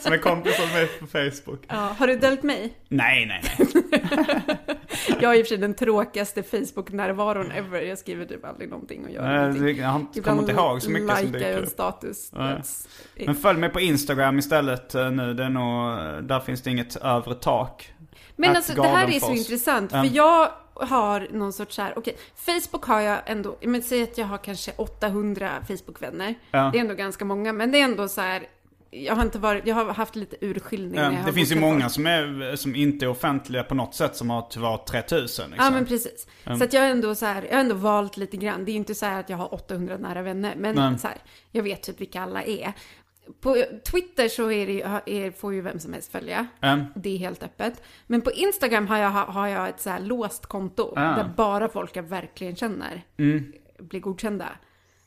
[0.00, 1.64] som är kompisar med mig på Facebook.
[1.68, 2.78] Ja, har du döljt mig?
[2.88, 3.68] Nej, nej, nej.
[5.20, 7.80] Jag är i och för sig den tråkigaste Facebook-närvaron ever.
[7.80, 9.78] Jag skriver typ aldrig någonting och gör Eh, någonting.
[10.14, 11.68] Jag kommer inte ihåg så mycket som dyker en upp.
[11.68, 12.30] status.
[12.32, 12.62] Nej.
[13.26, 15.34] Men följ mig på Instagram istället eh, nu.
[15.34, 17.92] Det är nog, där finns det inget övre tak.
[18.36, 19.90] Men At alltså det här är så intressant.
[19.90, 20.48] För jag
[20.80, 24.38] har någon sorts så här, okej, Facebook har jag ändå, men säg att jag har
[24.38, 26.34] kanske 800 Facebook-vänner.
[26.50, 26.70] Ja.
[26.72, 28.42] Det är ändå ganska många, men det är ändå så här,
[28.90, 31.92] jag har inte varit, jag har haft lite urskiljning har Det finns ju många folk.
[31.92, 35.64] som, är, som inte är offentliga på något sätt som har tyvärr 3000 liksom.
[35.64, 36.26] Ja men precis.
[36.44, 38.64] Så att jag har ändå så här, jag har ändå valt lite grann.
[38.64, 40.98] Det är inte så här att jag har 800 nära vänner, men Nej.
[40.98, 41.16] så här,
[41.50, 42.72] jag vet typ vilka alla är.
[43.40, 44.82] På Twitter så är det,
[45.16, 46.46] är, får ju vem som helst följa.
[46.60, 46.84] Mm.
[46.94, 47.82] Det är helt öppet.
[48.06, 50.92] Men på Instagram har jag, har jag ett så här låst konto.
[50.96, 51.16] Ah.
[51.16, 53.52] Där bara folk jag verkligen känner Mm.
[53.78, 54.48] blir godkända.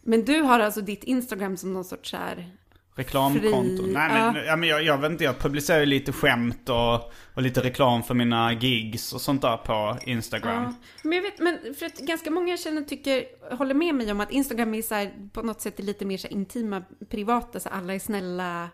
[0.02, 2.52] Men du har alltså ditt Instagram som någon sorts så här...
[2.96, 3.84] Reklamkonto.
[3.84, 4.42] Fri- Nej men, ja.
[4.44, 4.56] ja.
[4.56, 6.94] men jag, jag vet inte, jag publicerar ju lite skämt och,
[7.34, 10.64] och lite reklam för mina gigs och sånt där på Instagram.
[10.64, 10.74] Ja.
[11.04, 13.26] Men jag vet, men för att ganska många jag känner tycker,
[13.56, 16.18] håller med mig om att Instagram är så här, på något sätt är lite mer
[16.18, 18.70] så här intima, privata, så alla är snälla.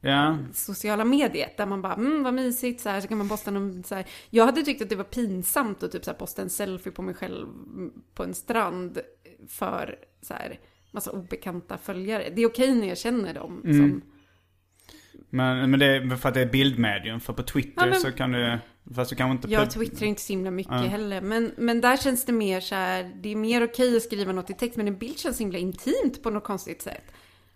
[0.00, 0.38] Ja.
[0.52, 3.84] sociala mediet där man bara, mm vad mysigt, så här, så kan man posta någon
[3.84, 4.04] så här.
[4.30, 7.02] Jag hade tyckt att det var pinsamt att typ så här, posta en selfie på
[7.02, 7.46] mig själv
[8.14, 8.98] på en strand
[9.48, 10.58] för så här
[10.94, 12.32] massa obekanta följare.
[12.36, 13.76] Det är okej när jag känner dem Mm.
[13.76, 14.02] som
[15.30, 17.20] Men, men det är för att det är bildmedium.
[17.20, 18.58] För på Twitter Ja, men- så kan du...
[18.94, 19.48] Fast du kan inte...
[19.50, 20.78] Jag twittrar inte så himla mycket Ja.
[20.78, 21.20] heller.
[21.20, 24.50] Men, men där känns det mer så här, det är mer okej att skriva något
[24.50, 27.04] i text, men en bild känns så himla intimt på något konstigt sätt.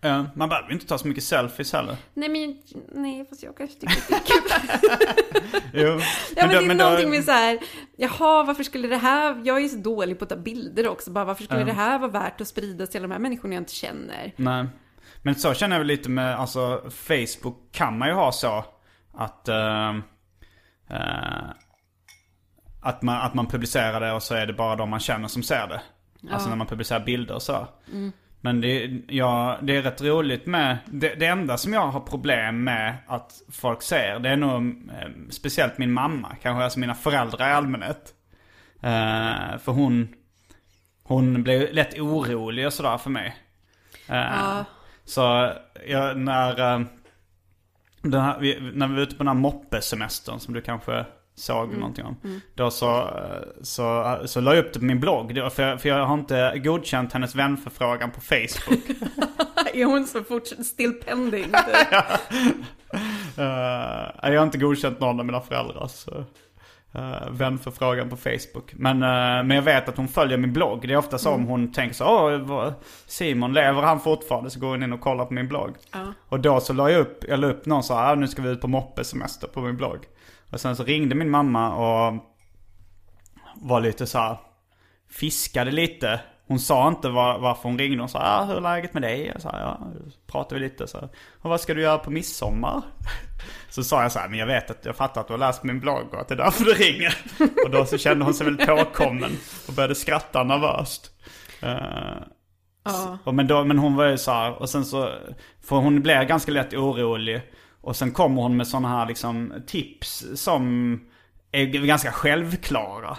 [0.01, 1.95] Ja, man behöver ju inte ta så mycket selfies heller.
[2.13, 2.57] Nej men,
[3.01, 5.59] nej fast jag kanske tycker det är kul.
[5.73, 5.99] Jo.
[6.35, 7.59] Ja men, då- det är då- någonting med så här,
[7.97, 11.11] jaha varför skulle det här, jag är ju så dålig på att ta bilder också,
[11.11, 11.65] bara varför skulle Ja.
[11.65, 14.33] det här vara värt att spridas till de här människorna jag inte känner?
[14.35, 14.65] Nej.
[15.21, 18.65] Men så känner jag väl lite med, alltså Facebook kan man ju ha så
[19.13, 19.47] att...
[19.47, 19.89] eh,
[20.89, 21.49] eh,
[22.81, 25.43] att, man, att man publicerar det och så är det bara de man känner som
[25.43, 25.81] ser det.
[26.31, 27.67] Alltså när man publicerar bilder och så.
[28.41, 32.63] Men det, ja, det är rätt roligt med, det, det enda som jag har problem
[32.63, 37.49] med att folk ser, det är nog eh, speciellt min mamma, kanske alltså mina föräldrar
[37.49, 38.13] i allmänhet.
[38.81, 40.07] Eh, för hon,
[41.03, 43.35] hon blir lätt orolig och sådär för mig.
[44.07, 44.65] Eh, Ja.
[45.05, 45.53] Så
[45.87, 46.81] jag, när, eh,
[48.21, 51.05] här, vi, när vi var ute på den här moppesemestern som du kanske
[51.39, 52.41] såg någonting om.
[52.55, 55.33] Då så, eh, så, så la jag upp det på min blogg.
[55.51, 58.83] För jag, för jag har inte godkänt hennes vänförfrågan på Facebook.
[59.73, 61.51] är hon så fortsatt still pending?
[63.37, 66.07] Eh, jag har inte godkänt någon av mina föräldrars
[66.95, 68.73] uh, vänförfrågan på Facebook.
[68.73, 70.87] Men, eh, men jag vet att hon följer min blogg.
[70.87, 72.71] Det är ofta så om hon tänker så Åh,
[73.05, 74.49] Simon, lever han fortfarande?
[74.49, 75.75] Så går hon in och kollar på min blogg.
[75.91, 76.13] Ja.
[76.29, 78.41] Och då så la jag upp, jag la upp någon så här, "Ah, nu ska
[78.41, 79.99] vi ut på moppesemester på min blogg.
[80.49, 82.13] Och sen så ringde min mamma och
[83.55, 84.37] var lite så här,
[85.11, 86.21] fiskade lite.
[86.47, 87.99] Hon sa inte var, varför hon ringde.
[88.01, 89.27] Hon sa, ah, hur är läget med dig?
[89.33, 89.79] Jag sa, ja,
[90.11, 91.09] så pratade vi lite så här.
[91.41, 92.81] Och vad ska du göra på midsommar?
[93.69, 95.63] Så sa jag så här, men jag vet att jag fattar att du har läst
[95.63, 97.17] min blogg och att det är därför du ringer.
[97.65, 99.31] Och då så kände hon sig väl påkommen
[99.67, 101.11] och började skratta nervöst.
[101.61, 101.77] Eh,
[102.83, 103.17] Ja.
[103.23, 105.09] och men, då, men hon var ju så här, och sen så,
[105.63, 107.41] för hon blev ganska lätt orolig.
[107.81, 110.93] Och sen kommer hon med sådana här liksom tips som
[111.51, 113.17] är ganska självklara.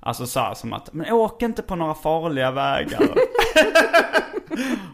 [0.00, 3.08] Alltså så här, som att, men åk inte på några farliga vägar.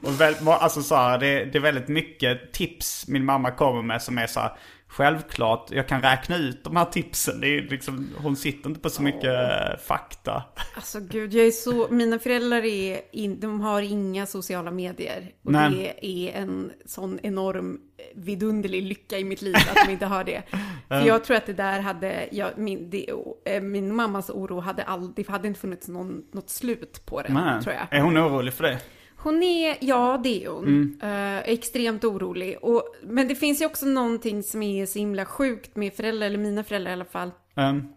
[0.02, 4.02] och väl, alltså så här, det, det är väldigt mycket tips min mamma kommer med
[4.02, 4.52] som är så här,
[4.96, 7.40] självklart, jag kan räkna ut de här tipsen.
[7.40, 10.42] Det är liksom, hon sitter inte på så mycket eh, fakta.
[10.74, 15.32] Alltså gud, jag är så, mina föräldrar är in, de har inga sociala medier.
[15.42, 15.70] Och Nej.
[16.00, 20.24] det är en sån enorm eh, vidunderlig lycka i mitt liv att de inte har
[20.24, 20.42] det.
[20.88, 23.10] För jag tror att det där hade, jag, min, det,
[23.44, 27.32] eh, min mammas oro hade aldrig, det hade inte funnits någon, något slut på den,
[27.34, 27.98] Men, tror jag.
[27.98, 28.80] Är hon orolig för det?
[29.24, 31.00] Hon är, ja det är hon.
[31.02, 32.58] Eh, extremt orolig.
[32.62, 36.38] Och, men det finns ju också någonting som är så himla sjukt med föräldrar, eller
[36.38, 37.30] mina föräldrar i alla fall.
[37.54, 37.88] Um,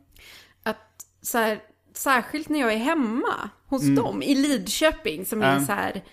[0.64, 1.60] Att så här,
[1.94, 5.66] särskilt när jag är hemma hos dem i Lidköping som är Mm.
[5.66, 6.04] så här,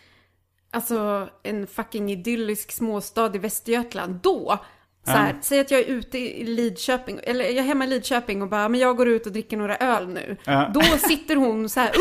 [0.70, 4.14] alltså en fucking idyllisk småstad i Västergötland.
[4.22, 4.58] Då,
[5.04, 8.42] så här, säg att jag är ute i Lidköping, eller jag är hemma i Lidköping
[8.42, 10.36] och bara, men jag går ut och dricker några öl nu.
[10.44, 10.70] Ja.
[10.74, 12.00] Då sitter hon så här uppe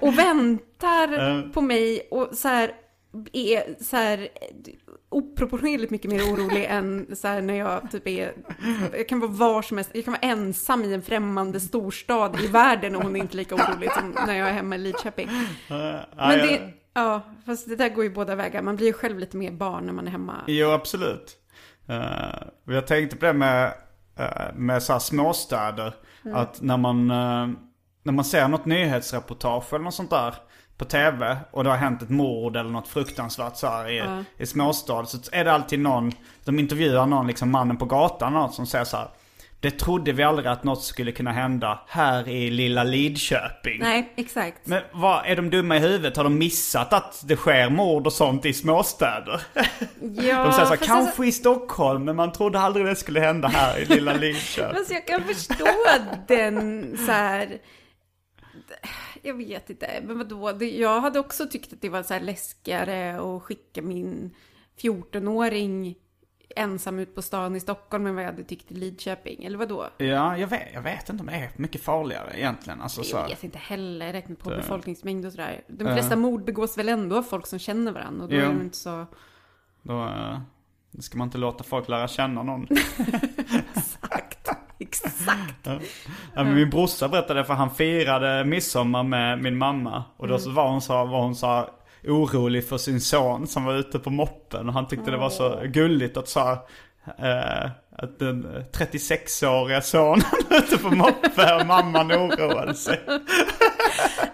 [0.00, 2.72] och väntar på mig och så här
[3.32, 4.28] är så här
[5.08, 8.32] oproportionerligt mycket mer orolig än så här när jag typ är,
[8.92, 12.46] jag kan vara var som helst, jag kan vara ensam i en främmande storstad i
[12.46, 15.28] världen och hon är inte lika orolig som när jag är hemma i Lidköping.
[16.16, 19.36] Men det, ja, fast det där går ju båda vägar, man blir ju själv lite
[19.36, 20.36] mer barn när man är hemma.
[20.46, 21.36] Jo, absolut.
[21.90, 23.72] Uh, jag tänkte på det med,
[24.20, 25.94] uh, med så här småstäder.
[26.34, 27.48] Att när man, eh,
[28.02, 30.34] när man ser något nyhetsreportage eller något sånt där
[30.78, 34.46] på tv och det har hänt ett mord eller något fruktansvärt så här i, i
[34.46, 35.04] småstad.
[35.06, 36.12] Så är det alltid någon,
[36.44, 39.08] de intervjuar någon, liksom mannen på gatan något som säger så här.
[39.60, 43.78] Det trodde vi aldrig att något skulle kunna hända här i lilla Lidköping.
[43.80, 44.58] Nej, exakt.
[44.64, 46.16] Men vad, är de dumma i huvudet?
[46.16, 49.40] Har de missat att det sker mord och sånt i småstäder?
[49.54, 53.20] ja, De säger så här, kanske alltså- i Stockholm, men man trodde aldrig det skulle
[53.20, 54.76] hända här i lilla Lidköping.
[54.76, 55.66] Fast jag kan förstå
[56.28, 57.48] den så här.
[59.22, 60.52] Jag vet inte, men vadå?
[60.52, 64.34] Det, jag hade också tyckt att det var så här läskigare att skicka min
[64.80, 65.94] 14-åring
[66.56, 69.44] ensam ut på stan i Stockholm än vad jag hade tyckt i Lidköping.
[69.44, 69.88] Eller vadå?
[69.98, 72.80] Ja, jag vet, jag vet inte om det är mycket farligare egentligen.
[72.80, 73.16] Alltså, så.
[73.16, 75.64] Jag vet inte heller, räknat på befolkningsmängd och sådär.
[75.68, 78.42] De flesta mord begås väl ändå av folk som känner varandra och då Ja.
[78.42, 79.06] är det inte så...
[79.82, 80.38] Då eh,
[81.00, 82.66] ska man inte låta folk lära känna någon.
[84.80, 85.54] Exakt.
[85.64, 85.78] Ja,
[86.34, 90.04] men min brorsa berättade för han firade midsommar med min mamma.
[90.16, 90.40] Och då Mm.
[90.44, 91.68] så var hon så, var hon så
[92.08, 94.68] orolig för sin son som var ute på moppen.
[94.68, 96.50] Och han tyckte det var så gulligt att så
[97.18, 103.00] eh, att den 36-åriga sonen ute på moppe och mamman oroade sig.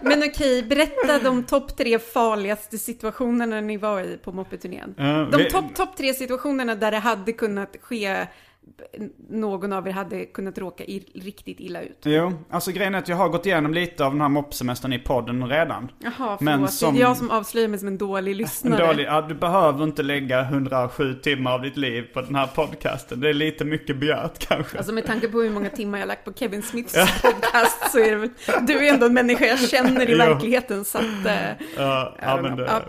[0.01, 4.93] Men okej, berätta de topp tre farligaste situationerna ni var i på moppeturnén.
[4.97, 8.27] Ja, de vi- topp top tre situationerna där det hade kunnat ske,
[9.29, 11.97] någon av er hade kunnat råka riktigt illa ut.
[12.05, 14.99] Jo, alltså grejen är att jag har gått igenom lite av den här moppsemestern i
[14.99, 15.91] podden redan.
[15.99, 16.41] Jaha, förlåt.
[16.41, 18.87] Men som- Det är jag som avslöjar mig som en dålig En lyssnare.
[18.87, 23.19] dålig, ja, du behöver inte lägga 107 timmar av ditt liv på den här podcasten.
[23.19, 24.77] Det är lite mycket begärt kanske.
[24.77, 28.09] Alltså med tanke på hur många timmar jag lagt på Kevin Smiths podcast så är
[28.11, 28.29] det väl,
[28.67, 30.17] du är ändå en människa jag känner i Jo.
[30.17, 31.25] verkligen så att...
[31.25, 32.81] eh, ja, men det, Ja.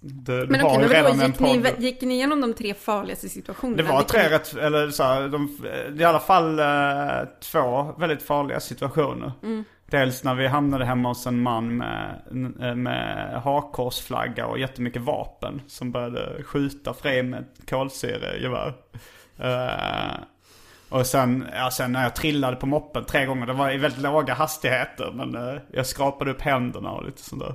[0.00, 1.74] Det, Men okej, redan en gick ni, podd.
[1.78, 3.82] gick ni igenom de tre farligaste situationerna?
[3.82, 5.58] Det var tre rätt, eller så här, de,
[6.00, 9.32] i alla fall eh, två väldigt farliga situationer.
[9.42, 9.64] Mm.
[9.90, 15.60] Dels när vi hamnade hemma hos en man med, med hakkorsflagga och jättemycket vapen.
[15.66, 18.74] Som började skjuta Frej med kolsyregevär.
[19.40, 20.20] Uh,
[20.88, 24.02] och sen, ja, sen när jag trillade på moppen tre gånger, det var i väldigt
[24.02, 25.12] låga hastigheter.
[25.14, 27.54] Men eh, jag skrapade upp händerna och lite sådär.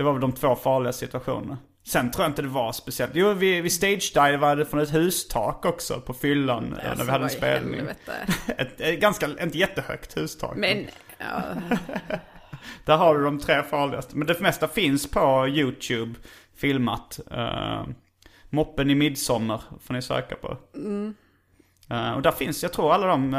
[0.00, 1.58] Det var väl de två farliga situationerna.
[1.84, 3.12] Sen tror jag inte det var speciellt.
[3.14, 7.22] Jo, vi, vi stage-divade från ett hustak också på fyllan eh, när vi hade en
[7.22, 7.80] Alltså, vad i spelning.
[8.58, 10.56] Ett, ett ganska, inte jättehögt hustak.
[10.56, 10.86] Men,
[11.18, 11.42] ja,
[12.84, 14.16] Där har du de tre farligaste.
[14.16, 16.14] Men det mesta finns på YouTube
[16.56, 17.20] filmat.
[17.32, 17.84] Uh,
[18.50, 20.56] Moppen i midsommar får ni söka på.
[21.90, 23.36] Eh, och där finns, jag tror alla de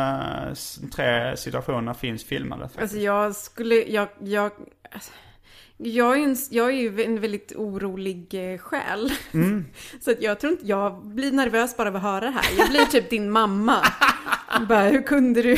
[0.95, 2.63] tre situationerna finns filmade.
[2.63, 2.81] faktiskt.
[2.81, 4.51] alltså jag skulle, jag, jag,
[4.91, 5.11] alltså,
[5.83, 9.11] jag är, en, jag är ju en väldigt orolig eh, själ.
[9.31, 9.65] Mm.
[10.01, 12.57] Så att jag tror inte, jag blir nervös bara av att höra det här.
[12.57, 13.77] Jag blir typ din mamma.
[14.69, 15.57] Bara, hur kunde du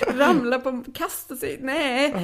[0.06, 1.58] ramla på, kasta sig?
[1.62, 2.14] Nej.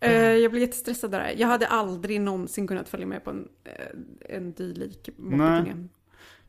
[0.00, 1.34] Eh, jag blir jättestressad där.
[1.36, 5.88] Jag hade aldrig någonsin kunnat följa med på en, eh, en dylik moppeturnén.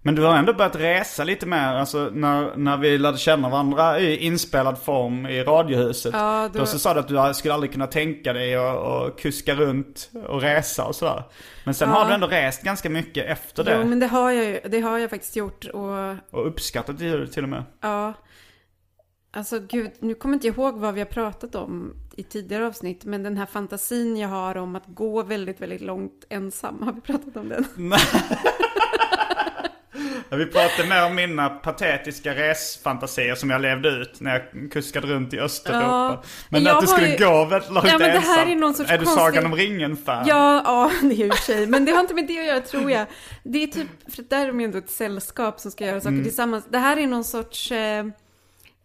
[0.02, 4.00] Men du har ändå börjat resa lite mer, alltså när, när vi lärde känna varandra
[4.00, 6.14] i inspelad form i Radiohuset.
[6.14, 6.60] Ja, då...
[6.60, 10.10] då- så sa du att du skulle aldrig kunna tänka dig att och kuska runt
[10.28, 11.24] och resa och sådär.
[11.66, 13.78] Men sen har du ändå rest ganska mycket efter det.
[13.82, 15.66] Jo, men det har jag ju, det har jag faktiskt gjort.
[15.66, 17.64] Och Och uppskattat det till och med.
[17.82, 18.14] Ja.
[19.32, 23.06] Alltså gud, nu kommer jag inte ihåg vad vi har pratat om i tidigare avsnitt,
[23.06, 27.02] men den här fantasin jag har om att gå väldigt, väldigt långt ensam, har vi
[27.02, 27.66] pratat om den?
[30.30, 35.34] Vi pratade mer om mina patetiska resfantasier som jag levde ut när jag kuskade runt
[35.34, 35.86] i Östeuropa.
[35.88, 38.56] Ja, men att du har skulle ju- gå väldigt långt Ja, men det här är
[38.56, 40.26] någon sorts Är du konstig- Sagan om ringen-fan?
[40.28, 42.92] Ja, ja, det är ju sig, men det har inte med det att göra tror
[42.92, 43.06] jag.
[43.44, 46.24] Det är typ, för där är de ju ändå ett sällskap som ska göra saker
[46.24, 46.66] tillsammans.
[46.70, 48.06] Det här är någon sorts, eh,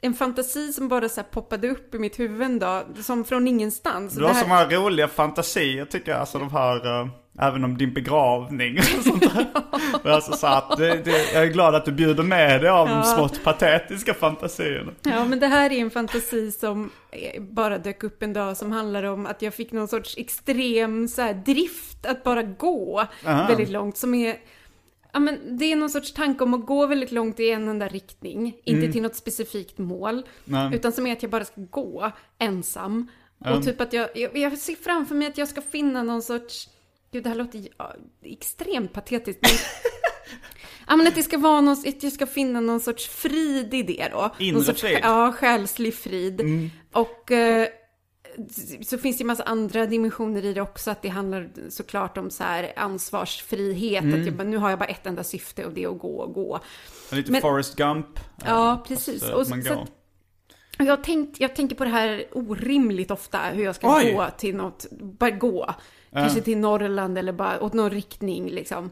[0.01, 3.49] en fantasi som bara så här poppade upp i mitt huvud en dag, som från
[3.49, 4.15] ingenstans.
[4.15, 6.21] Du Det har här- så många roliga fantasier tycker jag.
[6.21, 7.09] Alltså de här, eh,
[7.39, 9.47] även om din begravning och sånt där.
[10.05, 12.89] Men alltså så att det, det, jag är glad att du bjuder med dig av
[12.89, 13.03] de Ja.
[13.05, 14.93] smått patetiska fantasierna.
[15.03, 18.73] Ja, men det här är en fantasi som eh, bara dök upp en dag som
[18.73, 23.49] handlar om att jag fick någon sorts extrem så här, drift att bara gå Aha.
[23.49, 24.37] väldigt långt som är
[25.15, 27.89] Ja, men det är någon sorts tanke om att gå väldigt långt i en enda
[27.89, 30.25] riktning, inte till något specifikt mål, Mm.
[30.45, 30.71] Nej.
[30.75, 33.09] utan som är att jag bara ska gå ensam.
[33.39, 36.69] Och typ att jag, jag, jag ser framför mig att jag ska finna någon sorts,
[37.13, 39.51] gud det här låter ja, extremt patetiskt, men
[40.89, 43.83] Ja men att det ska vara någon, att jag ska finna någon sorts frid i
[43.83, 44.35] det då.
[44.39, 44.99] Inre någon sorts, frid.
[45.03, 46.41] Ja, själslig frid.
[46.93, 47.69] Och eh,
[48.83, 50.91] så finns det ju massa andra dimensioner i det också.
[50.91, 54.05] Att det handlar såklart om så här ansvarsfrihet.
[54.05, 56.35] Att jag nu har jag bara ett enda syfte och det är att gå och
[56.35, 56.61] gå.
[57.13, 58.07] Lite Men- Forrest Gump.
[58.45, 59.21] Ja, precis.
[59.21, 59.89] fast, eh, Och så- så att-
[60.79, 64.13] Jag, tänkt, jag tänker på det här orimligt ofta, hur jag ska Oj!
[64.13, 65.75] gå till något, bara gå.
[66.13, 68.91] Kanske till Norrland eller bara åt någon riktning liksom.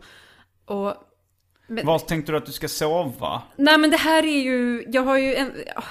[0.65, 0.95] Och,
[1.67, 3.43] men, Var tänkte du att du ska sova?
[3.57, 5.83] Nej men det här är ju, jag har ju en, ja,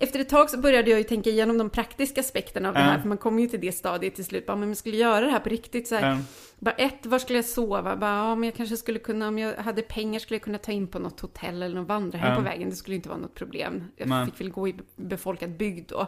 [0.00, 2.98] efter ett tag så började jag ju tänka igenom de praktiska aspekterna av det här,
[3.00, 5.30] för man kommer ju till det stadiet till slut, bara, men jag skulle göra det
[5.32, 6.10] här på riktigt så här.
[6.10, 6.18] Ja.
[6.58, 7.96] Bara ett, var skulle jag sova?
[7.96, 10.72] Bara, ja, men jag kanske skulle kunna, om jag hade pengar skulle jag kunna ta
[10.72, 12.36] in på något hotell eller någon vandrarhem Ja.
[12.36, 12.70] på vägen.
[12.70, 13.84] Det skulle inte vara något problem.
[13.96, 16.06] Jag fick väl gå i befolkad bygd då.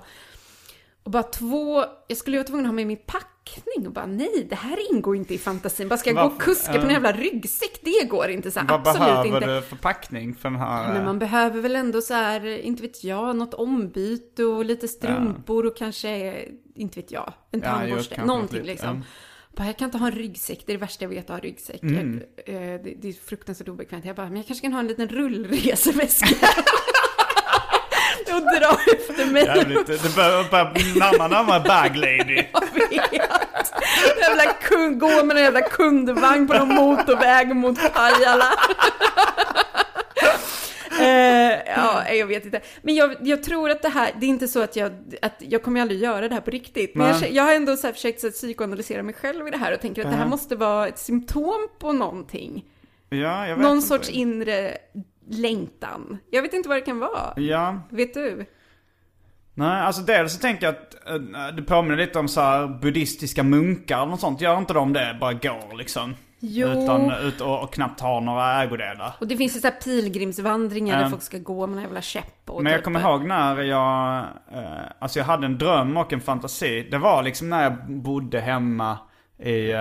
[1.04, 4.06] Och bara två, jag skulle ju vara tvungen att ha med min packning och bara
[4.06, 5.88] nej, det här ingår inte i fantasin.
[5.88, 6.36] Bara ska jag gå Varför?
[6.36, 6.92] och kuska på en Ja.
[6.92, 7.80] jävla ryggsäck?
[7.82, 9.54] Det går inte så här, Vad absolut behöver inte.
[9.56, 10.92] du för packning för den här?
[10.94, 15.66] Men man behöver väl ändå så här, inte vet jag, något ombyte och lite strumpor
[15.66, 16.34] och kanske,
[16.74, 18.14] inte vet jag, en Ja, tandborste.
[18.14, 18.96] kanske någonting lite, liksom.
[18.96, 19.02] ja.
[19.56, 21.38] Bara, jag kan inte ha en ryggsäck, det är det värsta jag vet att ha
[21.38, 21.82] ryggsäck.
[21.82, 22.22] Mm.
[22.46, 24.04] Jag, eh, det, det är fruktansvärt obekvämt.
[24.04, 26.26] Jag bara, men jag kanske kan ha en liten rullreseväska.
[28.34, 29.44] och dra efter mig.
[29.44, 32.34] Jävligt, det börjar börjar närma närmare bag lady.
[32.90, 33.30] Jag vet.
[34.20, 38.52] Jävla kund, gå med en jävla kundvagn på någon motorväg mot Pajala.
[41.00, 42.60] Eh, ja, jag vet inte.
[42.82, 45.62] Men jag, jag tror att det här, det är inte så att jag, att jag
[45.62, 46.94] kommer aldrig göra det här på riktigt.
[46.94, 49.56] Men jag, jag har ändå så här försökt så här, psykoanalysera mig själv i det
[49.56, 52.64] här och tänker att det här måste vara ett symptom på någonting.
[53.08, 53.88] Ja, jag Någon inte.
[53.88, 54.78] sorts inre
[55.28, 56.18] längtan.
[56.30, 57.32] Jag vet inte vad det kan vara.
[57.36, 58.46] Ja, Vet du?
[59.54, 60.94] nej alltså dels så tänker jag att
[61.50, 64.40] uh, det påminner lite om så här buddhistiska munkar eller något sånt.
[64.40, 65.16] Gör inte de det?
[65.20, 66.14] Bara går liksom.
[66.44, 66.68] Jo.
[66.68, 69.12] Utan ut och, och knappt har några ägodelar.
[69.20, 71.10] Och det finns ju så här pilgrimsvandringar där Ja.
[71.10, 74.18] folk ska gå med en jävla käpp och Men jag typ- kommer ihåg när jag,
[74.52, 74.62] eh,
[74.98, 76.88] alltså jag hade en dröm och en fantasi.
[76.90, 78.98] Det var liksom när jag bodde hemma
[79.38, 79.80] i, uh,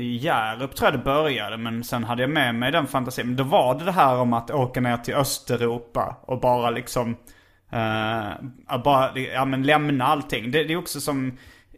[0.00, 1.56] i Hjärup tror jag det började.
[1.56, 3.26] Men sen hade jag med mig den fantasin.
[3.26, 7.16] Men då var det det här om att åka ner till Östeuropa och bara liksom,
[8.66, 10.50] att bara, ja men lämna allting.
[10.50, 11.26] Det, det är också som,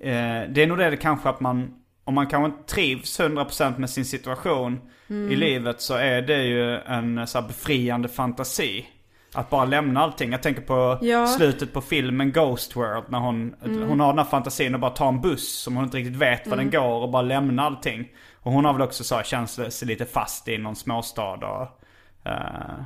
[0.01, 3.79] eh, det är nog det, det kanske att man, om man kanske inte trivs 100%
[3.79, 8.87] med sin situation i livet så är det ju en så här befriande fantasi.
[9.35, 10.33] Att bara lämna allting.
[10.33, 11.27] Jag tänker på Ja.
[11.27, 13.05] slutet på filmen Ghost World.
[13.09, 15.97] När hon, hon har den här fantasin att bara ta en buss som hon inte
[15.97, 18.09] riktigt vet var den går och bara lämna allting.
[18.43, 21.83] Och hon har väl också så känt sig lite fast i någon småstad och...
[22.31, 22.83] eh,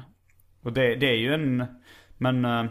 [0.65, 1.65] och det, det är ju en...
[2.19, 2.45] Men...
[2.45, 2.65] eh,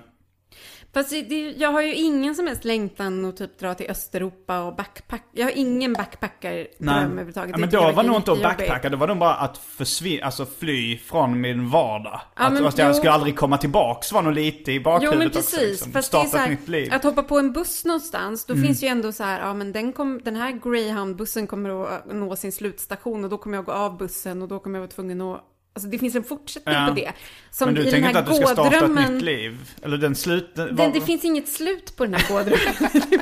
[0.95, 4.75] Fast det, jag har ju ingen som helst längtan att typ dra till Östeuropa och
[4.75, 5.23] backpack.
[5.31, 6.67] Jag har ingen backpackardröm
[7.11, 7.51] överhuvudtaget.
[7.51, 10.45] Ja, men då var nog inte att backpacka, då var nog bara att försvinna, alltså
[10.59, 12.21] fly från min vardag.
[12.35, 15.19] Ja, att, men att jag skulle aldrig komma tillbaks var nog lite i bakhuvudet Jo
[15.19, 15.39] men också.
[15.39, 15.91] precis, Liksom.
[15.91, 16.93] fast det är Starta här, ett nytt liv.
[16.93, 18.65] att hoppa på en buss någonstans, då Mm.
[18.65, 22.35] finns ju ändå så här, ja men den, kom, den här greyhound-bussen kommer att nå
[22.35, 25.21] sin slutstation och då kommer jag gå av bussen och då kommer jag vara tvungen
[25.21, 25.41] att,
[25.75, 26.85] alltså det finns en fortsättning Ja.
[26.87, 27.11] på det.
[27.51, 29.57] Som Men du den tänker här inte att du ska starta ett nytt liv?
[29.83, 30.51] Eller den slut...
[30.71, 33.21] Vad- det finns inget slut på den här gådrömmen.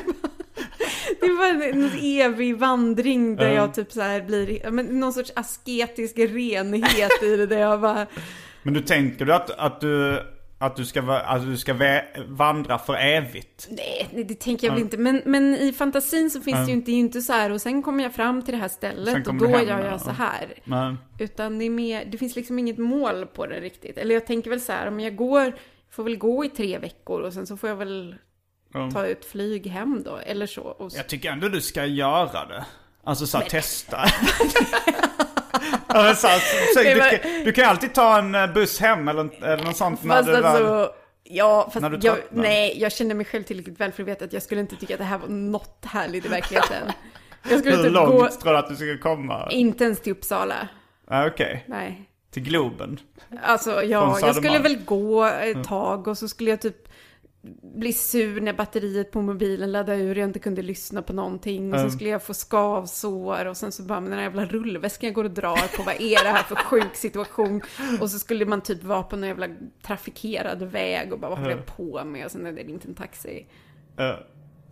[1.20, 3.54] Det var en evig vandring där Ja.
[3.54, 8.06] jag typ så här blir, men någon sorts asketisk renhet i det där jag bara,
[8.62, 10.20] Men du tänker du att, att du...
[10.58, 13.66] Att du ska, att du ska vandra för evigt?
[13.70, 14.96] nej, nej, det tänker jag väl inte.
[14.96, 16.64] Men, men i fantasin så finns Ja.
[16.64, 18.68] det ju inte, det inte så här och sen kommer jag fram till det här
[18.68, 19.84] stället och då hem, gör ja.
[19.84, 20.54] jag så här.
[20.64, 23.98] Men, Utan det är mer, det finns liksom inget mål på det riktigt.
[23.98, 25.54] Eller jag tänker väl så här, om jag går,
[25.90, 28.14] får väl gå i tre veckor och sen så får jag väl
[28.92, 30.88] ta ett flyg hem då, eller så.
[30.90, 32.64] Så jag tycker ändå du ska göra det.
[33.04, 33.98] Alltså såhär testa.
[35.88, 36.28] ja, så
[36.74, 40.04] så, du, var- du kan alltid ta en eh, buss hem eller, eller något sånt
[40.04, 40.44] när Fast du väl...
[40.44, 40.92] alltså,
[41.24, 44.24] ja, när du fast jag, nej, jag känner mig själv tillräckligt väl för att veta
[44.24, 46.92] att jag skulle inte tycka att det här var något härligt i verkligheten.
[47.50, 49.48] Jag skulle Hur typ långt gå, tror du att du ska komma?
[49.50, 50.68] inte ens till Uppsala.
[51.08, 52.08] Ah, Okej, Nej.
[52.30, 52.98] till Globen.
[53.42, 56.88] Alltså, ja, jag skulle väl gå ett tag och så skulle jag typ
[57.62, 61.72] bli sur när batteriet på mobilen laddade ur och jag inte kunde lyssna på någonting.
[61.72, 61.90] Och sen Mm.
[61.96, 65.24] skulle jag få skavsår och sen så bara med den här jävla rullväskan jag går
[65.24, 65.82] och drar på.
[65.82, 67.62] Vad är det här för sjuk situation?
[68.00, 69.46] Och så skulle man typ vara på någon jävla
[69.82, 72.24] trafikerad väg och bara vad håller jag på med?
[72.24, 73.46] Och sen är det inte en taxi.
[73.98, 74.14] Eh,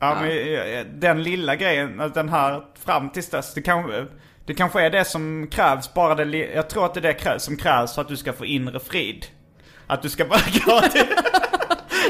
[0.00, 4.06] ja, men eh, den lilla grejen, den här fram tills dess, det kanske,
[4.46, 7.56] det kanske är det som krävs, bara det, jag tror att det är det som
[7.56, 9.26] krävs för att du ska få inre frid.
[9.86, 11.04] Att du ska bara gå till...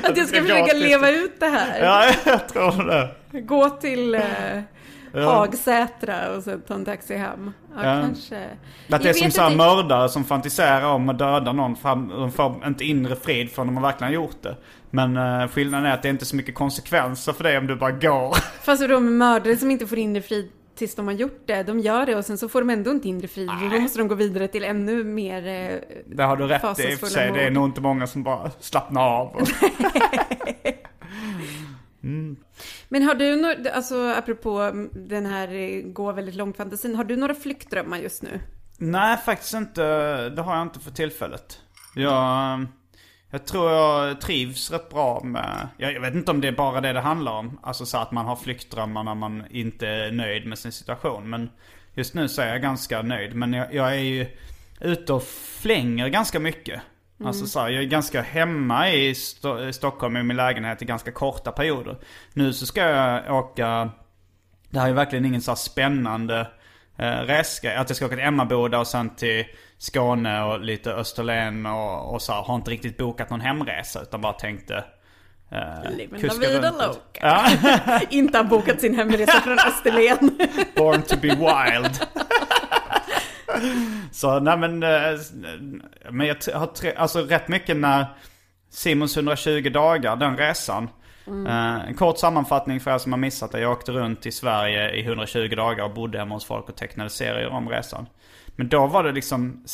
[0.02, 1.80] Att jag ska försöka leva ut det här.
[1.84, 3.40] Ja, jag tror det.
[3.40, 4.22] Gå till eh,
[5.14, 5.20] Ja.
[5.34, 7.52] Hagsätra och sen ta en taxi hem.
[7.74, 8.02] Ja, Ja.
[8.02, 8.44] kanske.
[8.90, 11.76] Att det är som här inte- mördare som fantiserar om att döda någon.
[11.76, 14.56] Fram, de får inte inre frid förrän de har verkligen gjort det.
[14.90, 17.76] Men uh, skillnaden är att det inte är så mycket konsekvenser för det om du
[17.76, 18.36] bara går.
[18.62, 22.06] Fast de mördare som inte får inre frid tills de har gjort det, de gör
[22.06, 23.50] det och sen så får de ändå inte inre frid.
[23.72, 25.46] Då måste de gå vidare till ännu mer...
[25.46, 27.32] Eh, Det har du rätt i för sig.
[27.32, 29.26] Det är nog inte många som bara slappnar av.
[29.36, 29.48] Och...
[32.88, 37.16] Men har du några, alltså apropå den här eh, gå väldigt långt fantasin, har du
[37.16, 38.40] några flyktdrömmar just nu?
[38.78, 39.82] Nej, faktiskt inte.
[40.28, 41.60] Det har jag inte för tillfället.
[41.94, 42.66] Jag,
[43.32, 45.68] jag tror jag trivs rätt bra med...
[45.76, 47.58] Jag, jag vet inte om det är bara det det handlar om.
[47.62, 51.30] Alltså så att man har flyktdrömmar när man inte är nöjd med sin situation.
[51.30, 51.50] Men
[51.94, 53.34] just nu så är jag ganska nöjd.
[53.34, 54.26] Men jag, jag är ju
[54.80, 56.80] ute och flänger ganska mycket.
[57.24, 61.12] Alltså så här, jag är ganska hemma i, Sto- Stockholm i min lägenhet i ganska
[61.12, 61.96] korta perioder.
[62.32, 63.90] Nu så ska jag åka
[64.70, 66.48] det här är verkligen ingen så spännande
[66.98, 67.76] eh, resgrej.
[67.76, 69.44] Att jag ska åka till Emmaboda och sen till
[69.78, 74.20] Skåne och lite Österlen och, och så här, har inte riktigt bokat någon hemresa utan
[74.20, 74.84] bara tänkte
[75.50, 77.46] eh, Living la vida loca.
[78.10, 80.18] Inte har bokat sin hemresa från Österlen.
[80.76, 82.06] born to be wild.
[84.12, 85.18] så nej men, eh,
[86.10, 88.06] men jag har tre, alltså rätt mycket när
[88.70, 90.88] Simons 120 dagar, den resan.
[91.26, 93.60] Eh, en kort sammanfattning för er som har missat det.
[93.60, 97.10] Jag åkte runt i Sverige i 120 dagar och bodde hemma hos folk och tecknade
[97.10, 98.06] serier om resan.
[98.56, 99.64] Men då var det liksom,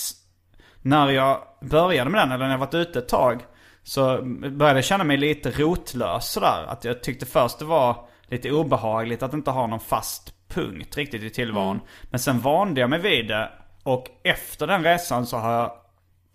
[0.82, 3.42] när jag började med den, eller när jag varit ute ett tag,
[3.82, 6.64] så började jag känna mig lite rotlös sådär.
[6.68, 11.22] Att jag tyckte först det var lite obehagligt att inte ha någon fast punkt riktigt
[11.22, 11.80] i tillvaron.
[12.10, 13.50] Men sen vande jag mig vid det
[13.82, 15.72] och efter den resan så har jag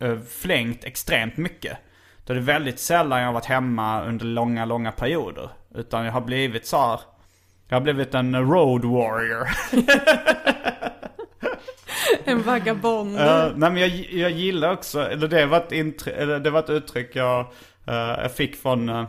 [0.09, 1.77] eh, flängt extremt mycket.
[2.25, 5.49] Då är det väldigt sällan jag har varit hemma under långa, långa perioder.
[5.75, 6.99] Utan jag har blivit så här,
[7.67, 9.47] jag har blivit en road warrior.
[12.25, 13.19] En vagabond.
[13.19, 16.59] Eh, nej men jag, jag gillar också, eller det var ett, intry- eller det var
[16.59, 17.39] ett uttryck jag,
[17.87, 19.05] eh, jag fick från eh,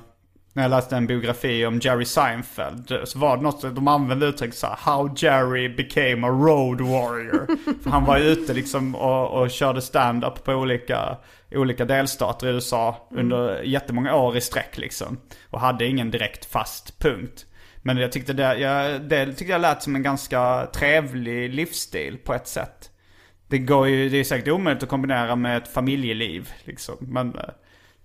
[0.54, 3.00] när jag läste en biografi om Jerry Seinfeld.
[3.04, 7.46] Så var det något, de använde uttryck så här, How Jerry became a road warrior.
[7.82, 11.16] För han var ute liksom och, och körde stand-up på olika,
[11.50, 15.20] olika delstater i USA under jättemånga år i sträck liksom.
[15.50, 17.46] Och hade ingen direkt fast punkt.
[17.82, 22.34] Men jag tyckte det, jag, det tyckte jag lät som en ganska trevlig livsstil på
[22.34, 22.90] ett sätt.
[23.48, 26.96] Det går ju, det är säkert omöjligt att kombinera med ett familjeliv liksom.
[27.00, 27.44] Men eh,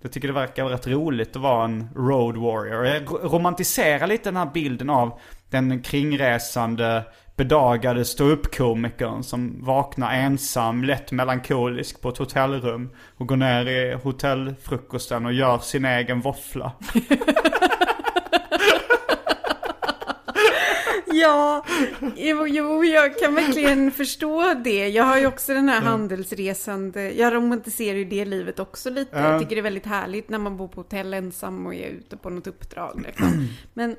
[0.02, 2.86] jag tycker det verkar rätt roligt att vara en road warrior.
[2.86, 5.20] Jag romantiserar lite den här bilden av
[5.50, 7.04] den kringresande,
[7.36, 12.90] bedagade ståuppkomikern som vaknar ensam, lätt melankolisk på ett hotellrum.
[13.16, 16.72] Och går ner i hotellfrukosten och gör sin egen våffla.
[21.20, 21.64] Ja,
[22.16, 24.88] jo, jo, jag kan verkligen förstå det.
[24.88, 29.18] Jag har ju också den här handelsresande, jag romantiserar ju det livet också lite.
[29.18, 29.32] Ja.
[29.32, 32.16] Jag tycker det är väldigt härligt när man bor på hotell ensam och är ute
[32.16, 33.02] på något uppdrag.
[33.06, 33.48] Liksom.
[33.74, 33.96] Men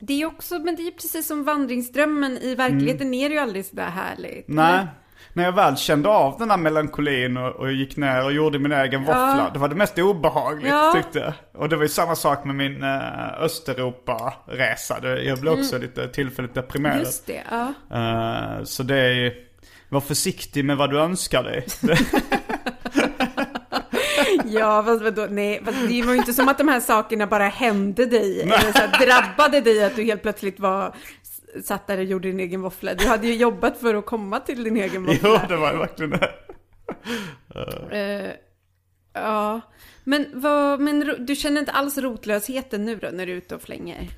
[0.00, 2.38] det är också, men det är precis som vandringsdrömmen.
[2.38, 4.48] I verkligheten är det ju aldrig sådär härligt.
[4.48, 4.86] Nej.
[5.32, 8.72] När jag väl kände av den här melankolin och, och gick ner och gjorde min
[8.72, 9.50] egen våffla.
[9.52, 10.92] Det var det mest obehagligt Ja.
[10.96, 11.32] tyckte jag.
[11.62, 15.18] Och det var ju samma sak med min uh, Östeuropa-resa.
[15.22, 16.94] Jag blev också lite tillfälligt deprimerad.
[16.94, 17.04] Mm.
[17.06, 17.72] Just det, ja.
[17.96, 19.32] Eh, så det är ju,
[19.88, 21.66] var försiktig med vad du önskar dig.
[24.44, 25.26] Ja, fast vadå?
[25.30, 28.42] Nej, fast det var ju inte som att de här sakerna bara hände dig.
[28.42, 30.94] Eller så här, drabbade dig att du helt plötsligt var
[31.62, 32.94] satt där och gjorde din egen våffla.
[32.94, 35.48] Du hade ju jobbat för att komma till din egen jo, våffla.
[35.48, 36.32] det var verkligen det.
[37.90, 38.32] Eh,
[39.12, 39.60] ja,
[40.04, 43.62] men, vad, men du känner inte alls rotlösheten nu då när du är ute och
[43.62, 44.08] flänger?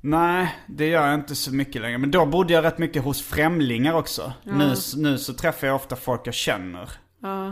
[0.00, 1.98] Nej, det gör jag inte så mycket längre.
[1.98, 4.32] Men då bodde jag rätt mycket hos främlingar också.
[4.42, 6.90] Nu, nu så träffar jag ofta folk jag känner.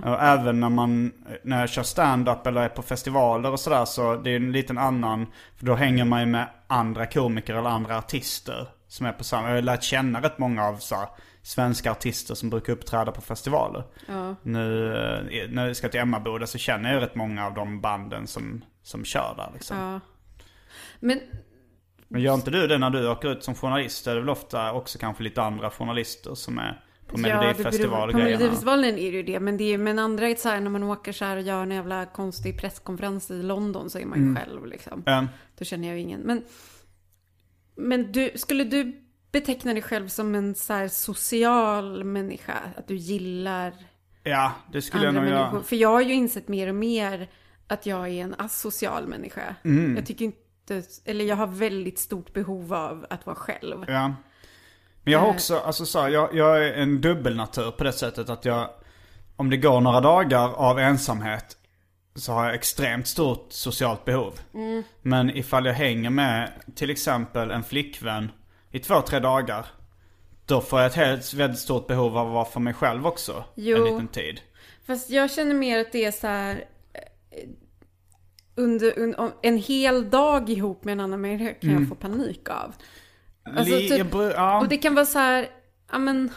[0.05, 1.13] Och även när man,
[1.45, 4.79] när jag kör stand-up eller är på festivaler och sådär så det är en liten
[4.79, 5.27] annan,
[5.57, 9.49] för då hänger man ju med andra komiker eller andra artister som är på samma,
[9.49, 11.09] jag har lärt känna rätt många av så här,
[11.43, 13.85] svenska artister som brukar uppträda på festivaler.
[14.43, 18.27] Nu eh, när jag ska till Emmaboda så känner jag rätt många av de banden
[18.27, 19.77] som, som kör där liksom.
[19.79, 20.01] Ja.
[21.01, 21.21] Men
[22.09, 24.05] Men gör inte du det när du åker ut som journalist?
[24.05, 27.39] Det är väl ofta också kanske lite andra journalister som är på Ja, det beror-
[27.39, 28.31] På Melodifestivalgrejerna?
[28.31, 29.41] Melodifestivalen är det ju det.
[29.41, 31.63] Men, det är, men andra är så här när man åker så här och gör
[31.63, 35.03] en jävla konstig presskonferens i London så är man ju själv liksom.
[35.07, 35.29] Mm.
[35.59, 36.21] Då känner jag ju ingen.
[36.21, 36.45] Men,
[37.89, 39.03] men du, skulle du
[39.33, 42.55] beteckna dig själv som en så social människa?
[42.77, 43.73] Att du gillar
[44.23, 45.55] Ja, det skulle andra jag nog människor?
[45.57, 45.63] göra.
[45.65, 47.29] För jag har ju insett mer och mer
[47.67, 49.55] att jag är en asocial människa.
[49.65, 49.97] Mm.
[49.97, 53.85] Jag tycker inte, eller jag har väldigt stort behov av att vara själv.
[53.89, 54.15] Ja.
[55.05, 55.35] Men jag har Eh.
[55.35, 58.69] också, alltså så här, jag, jag är en dubbelnatur på det sättet att jag,
[59.37, 61.57] om det går några dagar av ensamhet
[62.15, 64.41] så har jag extremt stort socialt behov.
[64.55, 64.83] Mm.
[65.03, 68.33] Men ifall jag hänger med till exempel en flickvän
[68.71, 69.67] i två, tre dagar.
[70.47, 73.45] Då får jag ett helt väldigt stort behov av att vara för mig själv också.
[73.55, 73.77] Jo.
[73.77, 74.41] En liten tid.
[74.87, 77.49] Fast jag känner mer att det är så här eh,
[78.55, 82.49] under, un- om- en hel dag ihop med en annan människa kan jag få panik
[82.49, 82.75] av.
[83.57, 84.61] Alltså, typ- ja.
[84.61, 85.47] Och det kan vara så här,
[85.93, 86.31] ja men,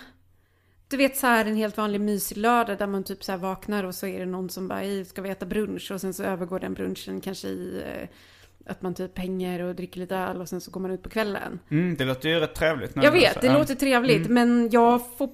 [0.97, 3.83] du vet så här en helt vanlig mysig lördag där man typ så här vaknar
[3.83, 5.91] och så är det någon som bara, "Hej, ska vi äta brunch?
[5.91, 8.07] Och sen så övergår den brunchen kanske i eh,
[8.71, 11.09] att man typ hänger och dricker lite öl och sen så går man ut på
[11.09, 11.59] kvällen.
[11.71, 12.95] Mm, det låter ju rätt trevligt.
[12.95, 15.29] när Jag vet, det låter trevligt, men jag får...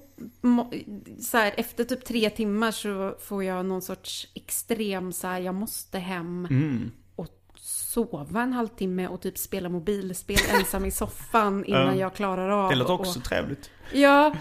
[1.21, 5.55] Så här, efter typ tre timmar så får jag någon sorts extrem så här, jag
[5.55, 6.91] måste hem Mm.
[7.15, 12.69] och sova en halvtimme och typ spela mobilspel ensam i soffan innan jag klarar av.
[12.69, 13.69] Det låter också och, trevligt.
[13.93, 14.35] Ja.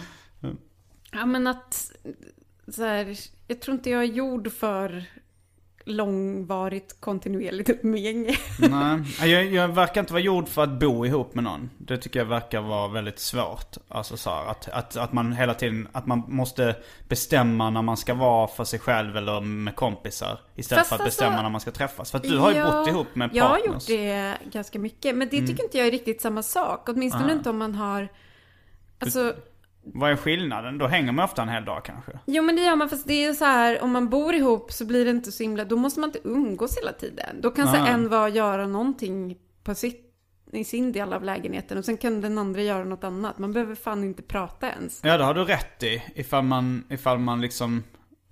[1.11, 1.93] Ja men att,
[2.69, 5.05] så här, jag tror inte jag är gjord för
[5.85, 8.37] långvarigt kontinuerligt umgänge.
[8.71, 11.71] Nej, jag, jag verkar inte vara gjord för att bo ihop med någon.
[11.79, 13.77] Det tycker jag verkar vara väldigt svårt.
[13.89, 16.77] Alltså så här, att, att, att man hela tiden, att man måste
[17.09, 20.39] bestämma när man ska vara för sig själv eller med kompisar.
[20.55, 22.11] Istället Fast för att alltså- bestämma när man ska träffas.
[22.11, 23.89] För att du har ju Ja, bott ihop med Jag har partners.
[23.89, 25.49] gjort det ganska mycket, men det Mm.
[25.49, 26.89] tycker inte jag är riktigt samma sak.
[26.89, 27.37] Åtminstone Ah.
[27.37, 28.09] inte om man har...
[28.99, 29.35] Alltså,
[29.83, 30.79] Vad är skillnaden?
[30.79, 32.13] Då hänger man ofta en hel dag kanske.
[32.27, 34.85] jo men det gör man, fast det är så här, om man bor ihop så
[34.85, 37.41] blir det inte så himla, då måste man inte umgås hela tiden.
[37.41, 40.15] Då kan så en vara göra någonting på sitt,
[40.53, 43.39] i sin del av lägenheten och sen kan den andra göra något annat.
[43.39, 45.01] Man behöver fan inte prata ens.
[45.05, 46.03] Ja, det har du rätt i.
[46.15, 47.83] Ifall man, ifall man liksom...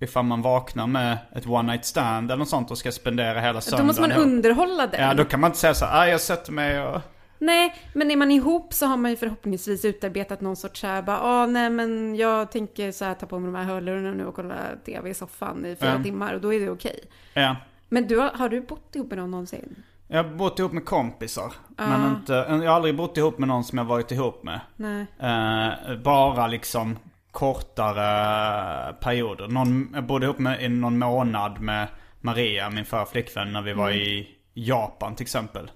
[0.01, 3.53] Ifall man vaknar med ett one night stand eller något sånt och ska spendera hela
[3.53, 5.01] Då söndagen måste man underhålla den.
[5.01, 7.01] Ja, då kan man inte säga så här, ah, jag sätter mig och...
[7.41, 11.19] Nej, men är man ihop så har man ju förhoppningsvis utarbetat någon sorts såhär bara,
[11.21, 14.35] ah, nej men jag tänker så här ta på mig de här hörlurarna nu och
[14.35, 16.03] kolla tv i soffan i fyra Ja.
[16.03, 16.99] timmar och då är det okej.
[17.33, 17.55] Ja.
[17.89, 19.83] Men du, har, du bott ihop med någon någonsin?
[20.07, 21.53] Jag har bott ihop med kompisar.
[21.77, 24.59] Men inte, jag har aldrig bott ihop med någon som jag varit ihop med.
[24.75, 25.05] Nej.
[25.19, 26.97] Eh, bara liksom
[27.31, 29.47] kortare perioder.
[29.47, 31.87] Någon, jag bodde ihop med i någon månad med
[32.21, 34.01] Maria, min förra flickvän, när vi var Mm.
[34.01, 35.71] i Japan till exempel.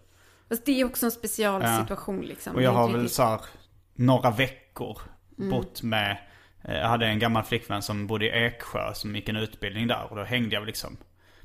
[0.56, 1.78] Fast det är också en special Ja.
[1.80, 2.56] situation liksom.
[2.56, 3.42] Och jag har väl så här,
[3.96, 4.98] några veckor
[5.40, 5.50] Mm.
[5.50, 6.18] bott med,
[6.64, 10.08] eh, jag hade en gammal flickvän som bodde i Eksjö som gick en utbildning där
[10.10, 10.98] och då hängde jag liksom.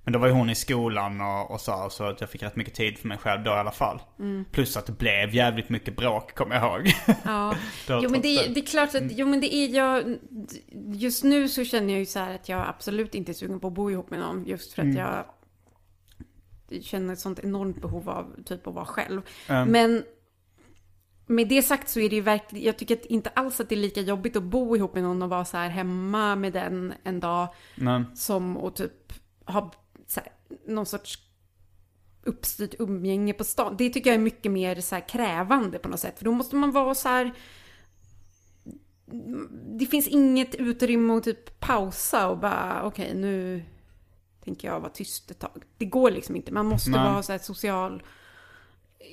[0.05, 2.57] Men då var ju hon i skolan och, och så, så att jag fick rätt
[2.57, 4.01] mycket tid för mig själv då i alla fall.
[4.19, 4.45] Mm.
[4.53, 6.93] Plus att det blev jävligt mycket bråk kommer jag ihåg.
[7.25, 7.55] Ja,
[7.89, 8.55] jo men det.
[8.55, 10.17] det är klart att, jo men det är jag,
[10.95, 13.67] just nu så känner jag ju så här att jag absolut inte är sugen på
[13.67, 14.97] att bo ihop med någon just för att Mm.
[14.97, 15.25] jag
[16.81, 19.23] känner ett sånt enormt behov av typ att vara själv.
[19.49, 19.69] Mm.
[19.69, 20.05] Men
[21.27, 23.75] med det sagt så är det ju verkligen, jag tycker att inte alls att det
[23.75, 26.95] är lika jobbigt att bo ihop med någon och vara så här hemma med den
[27.03, 29.13] en dag Men, som att typ
[29.45, 29.73] ha
[30.17, 30.33] här,
[30.67, 31.19] någon sorts
[32.25, 33.75] uppstyrt umgänge på stan.
[33.79, 36.19] Det tycker jag är mycket mer så här krävande på något sätt.
[36.19, 37.33] För då måste man vara så här...
[39.79, 43.63] Det finns inget utrymme att typ pausa och bara okej nu
[44.49, 45.63] tänker jag vara tyst ett tag.
[45.79, 46.53] Det går liksom inte.
[46.53, 47.13] Man måste Nej.
[47.13, 48.03] vara så här social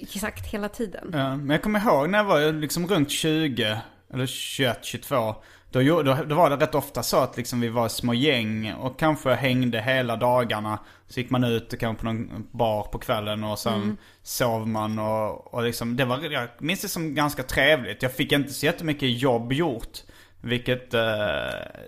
[0.02, 1.10] exakt hela tiden.
[1.14, 3.78] ja, men jag kommer ihåg när jag var liksom runt 20,
[4.14, 5.36] eller 21, 22.
[5.72, 9.00] Då, då, då var det rätt ofta så att liksom vi var små gäng och
[9.00, 10.80] kanske hängde hela dagarna.
[11.08, 15.00] Så gick man ut och kanske på någon bar på kvällen och sen sov man
[15.00, 18.04] och, och liksom, det var, jag minns det som ganska trevligt.
[18.04, 20.04] Jag fick inte så jättemycket jobb gjort.
[20.46, 21.04] Vilket, eh,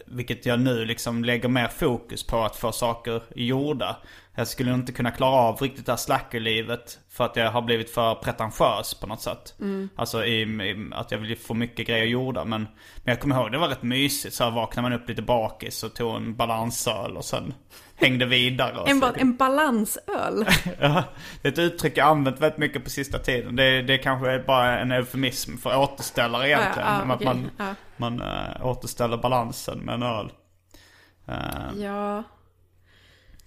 [0.06, 3.98] vilket jag nu liksom lägger mer fokus på att få saker gjorda.
[4.36, 7.90] Jag skulle inte kunna klara av riktigt det här slackerlivet för att jag har blivit
[7.90, 9.56] för pretentiös på något sätt.
[9.96, 12.46] Alltså i, i, att jag vill få mycket grejer gjorda.
[12.46, 14.36] Men, men jag kommer ihåg det var rätt mysigt.
[14.36, 17.54] Så här vaknade man upp lite bakis och tog en balansöl och sen
[18.00, 18.84] hängde vidare.
[18.90, 20.46] En, ba- en balansöl.
[20.80, 21.04] Ja,
[21.42, 23.56] det är ett uttryck jag använt väldigt mycket på sista tiden.
[23.56, 26.88] Det, det kanske är bara en eufemism för återställare egentligen.
[26.88, 27.26] Ja, att okej.
[27.26, 27.66] man, Ja.
[27.98, 30.32] man äh, återställer balansen med en öl.
[31.28, 31.36] Eh,
[31.84, 32.24] Ja.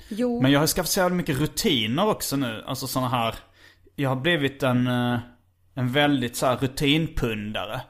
[0.09, 0.43] Jo.
[0.43, 2.65] Men jag har skaffat så jävla mycket rutiner också nu.
[2.67, 3.35] Alltså sådana här.
[3.97, 5.19] Jag har blivit en, eh,
[5.75, 7.81] en väldigt så rutinpundare.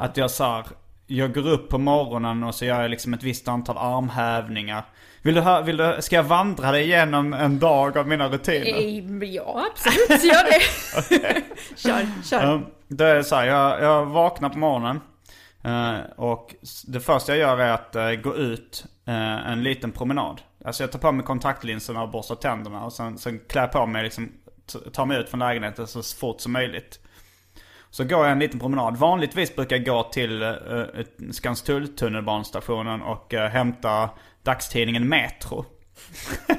[0.00, 0.66] Att jag så här,
[1.06, 4.84] jag går upp på morgonen och så gör jag liksom ett visst antal armhävningar.
[5.22, 8.66] Vill du, hö- vill du, ska jag vandra dig igenom en dag av mina rutiner?
[8.66, 10.24] Eh, Ja, absolut.
[10.24, 10.60] Gör det.
[11.76, 12.66] kör, kör.
[12.88, 15.00] Det är så här, jag, jag vaknar på morgonen.
[15.64, 16.54] eh, och
[16.86, 18.84] det första jag gör är att eh, gå ut
[19.46, 20.40] en liten promenad.
[20.64, 22.84] Alltså jag tar på mig kontaktlinserna och borstar tänderna.
[22.84, 24.32] Och sen, sen klär jag på mig liksom,
[24.92, 27.00] tar mig ut från lägenheten så fort som möjligt.
[27.90, 28.96] Så går jag en liten promenad.
[28.96, 30.84] Vanligtvis brukar jag gå till uh,
[31.32, 34.10] Skanstull tunnelbanestationen och uh, hämta
[34.42, 35.64] dagstidningen Metro.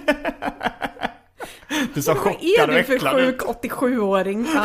[1.94, 3.42] du sa Vad chockad är och du för äcklad ut.
[3.42, 4.48] sjuk 87-åring?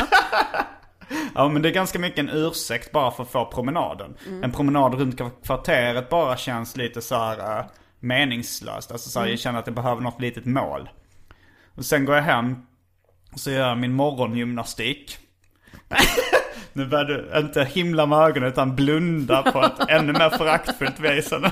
[1.35, 1.49] Ja.
[1.49, 4.17] Men det är ganska mycket en ursäkt bara för att få promenaden.
[4.43, 7.67] En promenad runt kvarteret bara känns lite så här uh,
[8.01, 8.93] meningslöst.
[8.93, 10.89] Alltså så här, jag känner att jag behöver något litet mål.
[11.75, 12.57] Och sen går jag hem
[13.33, 15.19] och så gör jag min morgongymnastik.
[16.77, 21.33] nu börjar du inte himla med ögonen utan blunda på ett ännu mer föraktfullt vis
[21.33, 21.45] än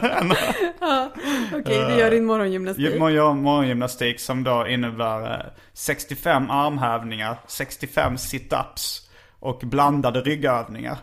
[1.53, 2.95] Okej, du gör din morgongymnastik.
[2.99, 9.01] Jag gör morgongymnastik som då innebär eh, 65 armhävningar, 65 sit-ups
[9.41, 10.97] och blandade ryggövningar.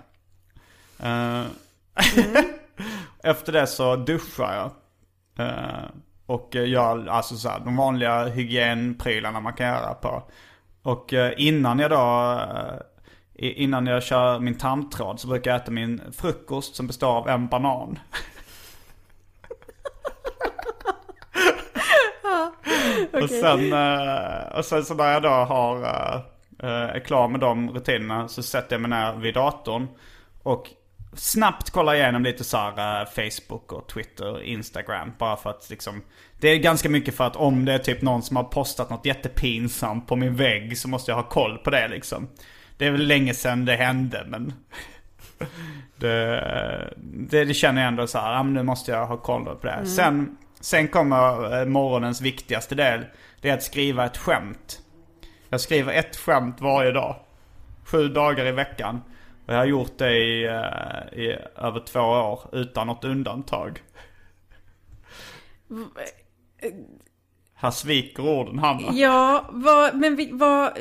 [1.04, 1.42] Eh,
[3.24, 4.72] Efter det så duschar jag.
[5.48, 5.84] Eh,
[6.26, 10.24] Och gör alltså så här, de vanliga hygienprylarna man kan göra på.
[10.84, 12.76] Och eh, innan jag då, eh,
[13.42, 17.48] innan jag kör min tandtråd så brukar jag äta min frukost som består av en
[17.48, 18.00] banan.
[23.12, 26.22] Och sen, eh, och sen så när jag då har, eh,
[26.64, 29.88] eh, är klar med de rutinerna så sätter jag mig ner vid datorn.
[30.44, 30.70] Och
[31.14, 35.14] snabbt kollar igenom lite så här Facebook och Twitter, Instagram.
[35.18, 36.04] Bara för att liksom,
[36.40, 39.06] det är ganska mycket för att om det är typ någon som har postat något
[39.06, 42.28] jättepinsamt på min vägg så måste jag ha koll på det liksom.
[42.82, 44.54] Det är väl länge sedan det hände men
[45.98, 49.68] det, det, det känner jag ändå så här, men nu måste jag ha koll på
[49.68, 49.86] det.
[49.86, 53.06] Sen, sen kommer eh, morgonens viktigaste del.
[53.42, 54.82] Det är att skriva ett skämt.
[55.50, 57.16] Jag skriver ett skämt varje dag.
[57.84, 59.02] Sju dagar i veckan.
[59.46, 63.82] Och jag har gjort det i, eh, i över två år utan något undantag.
[67.54, 68.92] Här sviker orden Hanna.
[68.94, 70.78] Ja, vad, men vi, vad,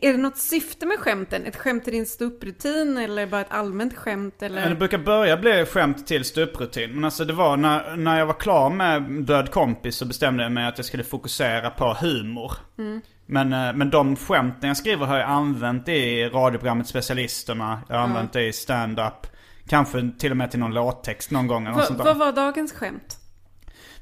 [0.00, 1.46] är det något syfte med skämten?
[1.46, 4.74] Ett skämt till din ståupprutin eller bara ett allmänt skämt Men Det eller?
[4.76, 6.94] brukar börja bli skämt till ståupprutin.
[6.94, 10.52] Men alltså det var när, när jag var klar med Död kompis så bestämde jag
[10.52, 12.52] mig att jag skulle fokusera på humor.
[13.26, 17.80] Men, eh, men de skämten jag skriver har jag använt i radioprogrammet Specialisterna.
[17.88, 19.26] Jag har använt det i stand-up.
[19.68, 22.04] Kanske till och med till någon låttext någon gång eller Vad, sånt där.
[22.04, 23.16] vad var dagens skämt?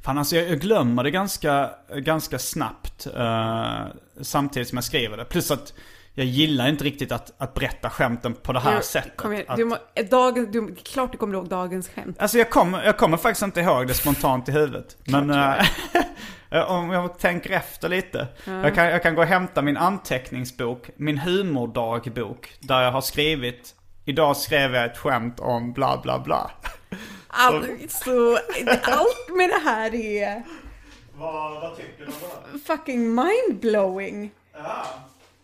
[0.03, 3.07] Fan alltså jag, jag glömmer det ganska, ganska snabbt.
[3.16, 3.80] eh,
[4.20, 5.24] samtidigt som jag skriver det.
[5.24, 5.72] Plus att
[6.14, 9.16] jag gillar inte riktigt att, att berätta skämten på det här Jo, sättet.
[9.16, 9.76] Kom igen, Att- du, må,
[10.11, 12.16] dagen, du, klart du kommer ihåg dagens skämt.
[12.18, 14.96] Alltså jag kommer, jag kommer faktiskt inte ihåg det spontant i huvudet.
[15.05, 15.30] Men
[16.51, 18.26] eh, om jag tänker efter lite.
[18.44, 22.53] Jag, kan, jag kan gå och hämta min anteckningsbok, min humordagbok.
[22.61, 23.74] Där jag har skrivit,
[24.05, 26.51] idag skrev jag ett skämt om bla bla bla.
[27.28, 28.38] All, så,
[28.82, 30.42] allt med det här är
[31.18, 32.12] Vad, vad tycker du om
[32.52, 32.58] det?
[32.58, 34.30] fucking mindblowing.
[34.52, 34.84] Ja.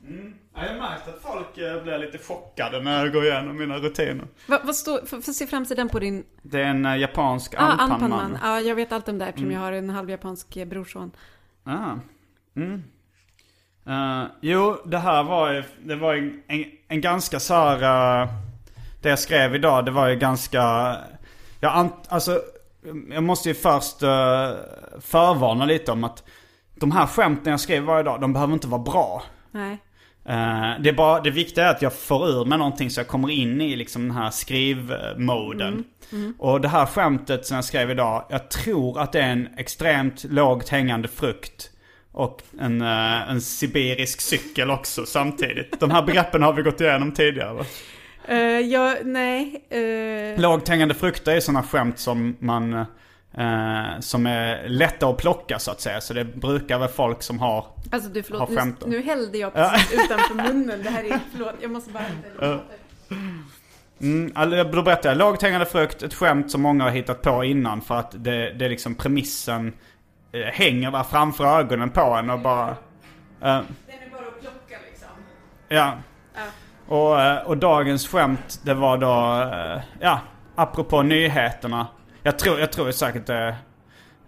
[0.08, 0.34] Mm.
[0.54, 3.78] Ja, jag har märkt att folk eh, blir lite chockade när jag går igenom mina
[3.78, 4.24] rutiner.
[4.46, 6.24] Vad, vad står, får, får se framsidan på din...
[6.42, 8.38] Det är en eh, japansk Ah, anpanman.
[8.42, 9.54] Ja, jag vet allt om det eftersom Mm.
[9.60, 11.10] jag har en halvjapansk eh, brorson.
[11.64, 11.92] Ah.
[12.56, 12.82] Mm.
[13.86, 18.28] Eh, jo, det här var ju, det var ju en, en ganska så här, eh,
[19.02, 20.96] det jag skrev idag, det var ju ganska,
[21.64, 22.40] jag alltså,
[23.10, 24.08] jag måste ju först uh,
[25.00, 26.22] förvarna lite om att
[26.74, 29.22] de här skämten jag skriver varje dag, de behöver inte vara bra.
[29.50, 29.78] Nej.
[30.28, 33.08] Eh, det, är bara, det viktiga är att jag får ur mig någonting så jag
[33.08, 35.84] kommer in i liksom den här skrivmoden.
[36.38, 40.24] Och det här skämtet som jag skrev idag, jag tror att det är en extremt
[40.24, 41.70] lågt hängande frukt.
[42.12, 45.80] Och en, eh, en sibirisk cykel också samtidigt.
[45.80, 47.64] De här begreppen har vi gått igenom tidigare va?
[48.30, 49.64] Uh, ja, nej.
[50.34, 52.72] Uh, Lågt hängande frukter är sådana skämt som man...
[53.38, 56.00] eh, som är lätta att plocka så att säga.
[56.00, 57.66] Så det brukar väl folk som har...
[57.92, 60.82] alltså du förlåt, nu, nu hällde jag precis utanför munnen.
[60.82, 62.58] Det här är, förlåt, jag måste bara...
[64.00, 65.18] Mm, alltså, då berättar jag.
[65.18, 68.64] Lågt hängande frukt, ett skämt som många har hittat på innan för att det, det
[68.64, 69.72] är liksom premissen
[70.32, 72.68] eh, hänger där framför ögonen på en och bara...
[72.70, 72.76] eh,
[73.40, 75.08] Den är bara att plocka liksom.
[75.68, 75.92] ja.
[76.88, 80.20] Och, eh, och dagens skämt det var då, eh, ja,
[80.54, 81.86] apropå nyheterna.
[82.22, 83.56] Jag tror, jag tror säkert det...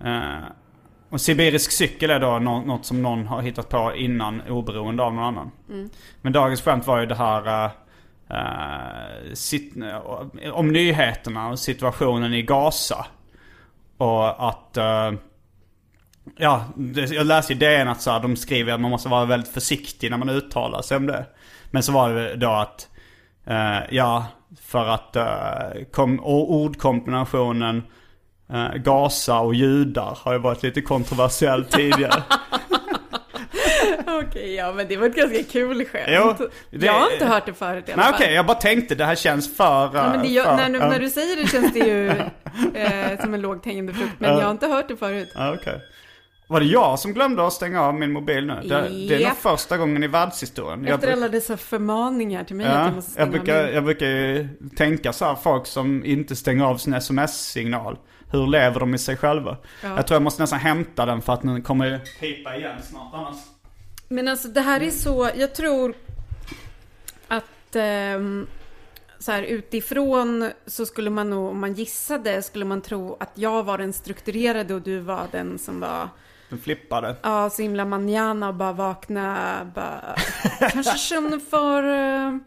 [0.04, 0.38] eh,
[1.10, 5.14] och sibirisk cykel är då nå- något som någon har hittat på innan oberoende av
[5.14, 5.50] någon annan.
[6.22, 7.64] Men dagens skämt var ju det här...
[7.64, 7.70] eh,
[8.30, 9.74] eh, sit,
[10.52, 13.06] om nyheterna och situationen i Gaza.
[13.98, 14.76] Och att...
[14.76, 15.12] eh,
[16.36, 16.64] ja,
[17.10, 20.10] jag läste i DN att så här, de skriver att man måste vara väldigt försiktig
[20.10, 21.26] när man uttalar sig om det.
[21.76, 22.88] Men så var det då att...
[23.46, 24.26] eh, ja,
[24.62, 27.82] för att uh, kom, ordkombinationen
[28.52, 32.22] uh, Gaza och judar har ju varit lite kontroversiell tidigare.
[34.06, 36.04] Okej, ja men det var ett ganska kul skämt.
[36.08, 36.34] Jo,
[36.70, 38.14] det- jag har inte hört det förut i alla fall.
[38.14, 39.90] okej, jag bara tänkte det här känns för...
[39.94, 42.08] Ja, men gör, för, när, du- när du säger det känns det ju
[42.80, 44.14] eh, som en lågt hängande frukt.
[44.18, 44.38] Men Ja.
[44.38, 45.32] jag har inte hört det förut.
[45.36, 45.80] Okej.
[46.48, 48.54] Var det jag som glömde att stänga av min mobil nu?
[48.54, 48.68] Det,
[49.08, 50.84] det är nog första gången i världshistorien.
[50.84, 53.74] Jag Efter alla dessa förmaningar till mig att Ja, jag måste jag stänga brukar, min...
[53.74, 57.98] jag brukar ju tänka så här, folk som inte stänger av sin sms-signal.
[58.30, 59.56] Hur lever de i sig själva?
[59.82, 59.96] Ja.
[59.96, 63.14] Jag tror jag måste nästan hämta den för att den kommer ju pipa igen snart
[63.14, 63.36] annars.
[64.08, 65.94] Men alltså det här är så, jag tror
[67.28, 68.46] att ehm,
[69.18, 73.62] så här utifrån så skulle man nog, om man gissade, skulle man tro att jag
[73.62, 76.08] var den strukturerade och du var den som var
[76.48, 77.16] Den flippade.
[77.22, 80.16] Ja, så himla manjana och bara vakna, bara
[80.72, 82.38] kanske känner för, eh,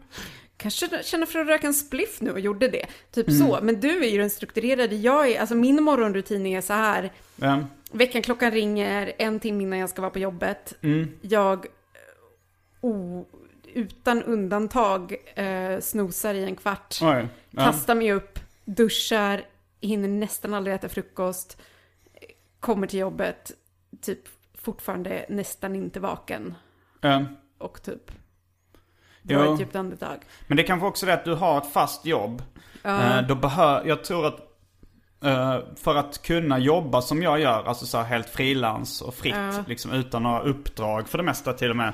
[0.56, 2.86] kanske känner för att röka en spliff nu och gjorde det.
[3.12, 3.58] Typ så.
[3.62, 7.58] Men du är ju den strukturerade, jag är, alltså min morgonrutin är så här, Ja.
[7.92, 10.74] väckarklockan ringer en timme innan jag ska vara på jobbet.
[11.20, 11.70] Jag, eh,
[12.80, 13.26] o,
[13.74, 16.98] utan undantag, eh, snosar i en kvart.
[17.02, 17.28] Oj.
[17.50, 17.64] Ja.
[17.64, 19.42] Kastar mig upp, duschar,
[19.80, 21.60] hinner nästan aldrig äta frukost,
[22.60, 23.52] kommer till jobbet
[24.02, 24.18] typ
[24.62, 26.54] fortfarande nästan inte vaken.
[27.02, 27.22] Eh,
[27.58, 28.10] Och typ
[29.22, 29.38] Jo.
[29.38, 30.18] dra ett djupt andetag.
[30.46, 32.42] Men det är kanske också det att du har ett fast jobb.
[32.84, 34.38] Eh, då behör, jag tror att
[35.24, 39.34] eh, för att kunna jobba som jag gör, alltså så här helt frilans och fritt,
[39.36, 39.64] Ja.
[39.66, 41.92] liksom utan några uppdrag för det mesta till och med.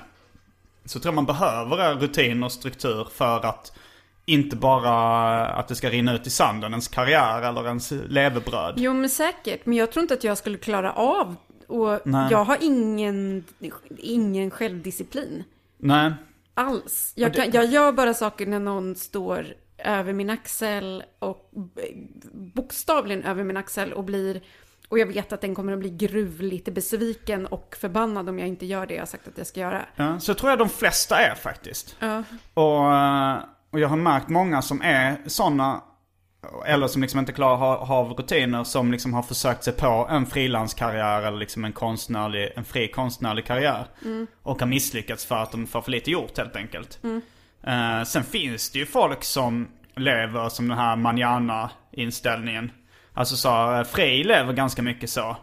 [0.85, 3.73] Så tror jag man behöver rutin och struktur för att
[4.25, 8.75] inte bara att det ska rinna ut i sanden, ens karriär eller ens levebröd.
[8.77, 11.37] Jo men säkert, men jag tror inte att jag skulle klara av
[11.67, 12.29] och Nej.
[12.31, 13.45] jag har ingen,
[13.99, 15.45] ingen självdisciplin
[15.79, 16.13] Nej.
[16.55, 17.13] alls.
[17.17, 19.47] Jag, kan, jag gör bara saker när någon står
[19.79, 21.51] över min axel och
[22.33, 24.41] bokstavligen över min axel och blir
[24.89, 28.67] och jag vet att den kommer att bli gruvligt besviken och förbannad om jag inte
[28.67, 29.87] gör det jag sagt att jag ska göra.
[29.97, 31.97] Ja, så tror jag de flesta är faktiskt.
[31.99, 32.23] Ja.
[32.55, 33.39] Och, eh,
[33.71, 35.83] och jag har märkt många som är sådana,
[36.67, 40.27] eller som liksom inte klarar ha- av rutiner, som liksom har försökt sig på en
[40.27, 43.87] frilanskarriär eller liksom en konstnärlig, en fri konstnärlig karriär.
[44.43, 46.99] Och har misslyckats för att de får för lite gjort helt enkelt.
[47.67, 52.71] Eh, sen finns det ju folk som lever som den här manana-inställningen.
[53.15, 55.37] Alltså så, eh, Frey lever ganska mycket så.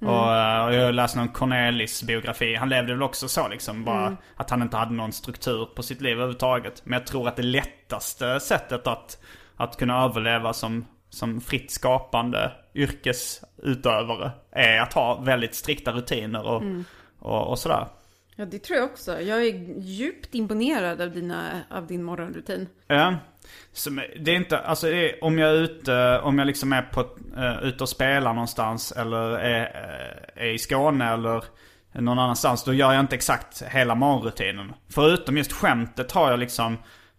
[0.00, 2.54] Och, eh, och jag läste någon Cornelis biografi.
[2.54, 3.84] Han levde väl också så liksom.
[3.84, 6.82] Bara att han inte hade någon struktur på sitt liv överhuvudtaget.
[6.84, 9.18] Men jag tror att det lättaste sättet att,
[9.58, 16.62] att kunna överleva som, som fritt skapande yrkesutövare är att ha väldigt strikta rutiner och,
[17.18, 17.86] och, och sådär.
[18.36, 19.20] ja, det tror jag också.
[19.20, 22.68] Jag är djupt imponerad av, dina, av din morgonrutin.
[22.86, 23.14] Ja.
[23.72, 26.82] Som, det är inte, alltså det är, om jag är ute, om jag liksom är
[26.82, 27.00] på,
[27.36, 29.60] uh, ute och spelar någonstans eller är,
[30.36, 31.44] eh, är i Skåne eller
[31.92, 32.64] någon annanstans.
[32.64, 34.72] Då gör jag inte exakt hela morgonrutinen.
[34.88, 36.76] Förutom just skämtet har jag liksom,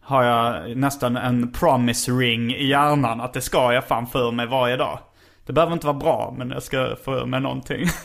[0.10, 3.22] har jag nästan en promise ring i hjärnan.
[3.22, 5.00] Att det ska jag fan för mig varje dag.
[5.46, 7.86] Det behöver inte vara bra men jag ska få ur mig någonting.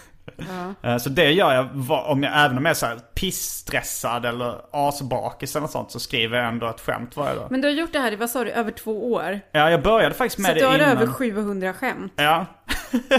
[0.82, 1.66] Eh, Så det gör jag,
[2.06, 6.00] om jag även om jag är så här pissstressad eller asbakis eller något sånt så
[6.00, 7.46] skriver jag ändå ett skämt varje dag.
[7.50, 9.40] Men du har gjort det här i, vad sa du, över två år?
[9.52, 10.88] Ja, jag började faktiskt med Så det du har innan.
[10.88, 12.12] över 700 skämt.
[12.16, 12.46] Ja.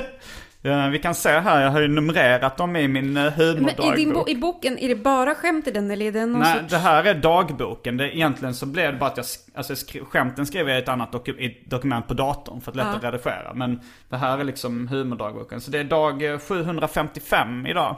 [0.70, 0.88] ja.
[0.88, 3.56] Vi kan se här, jag har ju numrerat dem i min eh, Men i, din
[3.56, 4.14] humordagbok.
[4.26, 6.70] bo- i boken, är det bara skämt i den eller är det någon Nej, sorts...
[6.72, 7.98] det här är dagboken.
[7.98, 10.90] Det, egentligen så blev det bara att jag, alltså skri- skämten skrev jag i ett
[10.90, 13.12] annat doku- ett dokument på datorn för att lättare Ja.
[13.12, 13.54] redigera.
[13.54, 15.62] Men det här är liksom humordagboken.
[15.62, 17.96] Så det är dag eh, 755 idag.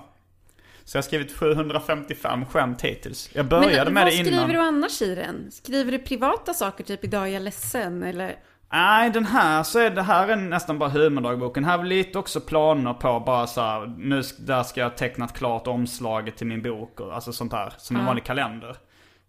[0.84, 3.30] Så jag har skrivit 755 skämt hittills.
[3.34, 4.26] Jag började Men med vad det innan.
[4.34, 5.52] skriver du annars i den?
[5.52, 8.36] Skriver du privata saker, typ idag är jag ledsen eller?
[8.72, 11.66] Nej, den här så är det här är nästan bara humordagboken.
[11.66, 15.68] Här är lite också planer på bara så här, nu där ska jag tecknat klart
[15.68, 17.74] omslaget till min bok och alltså sånt här.
[17.78, 18.70] Som en vanlig kalender.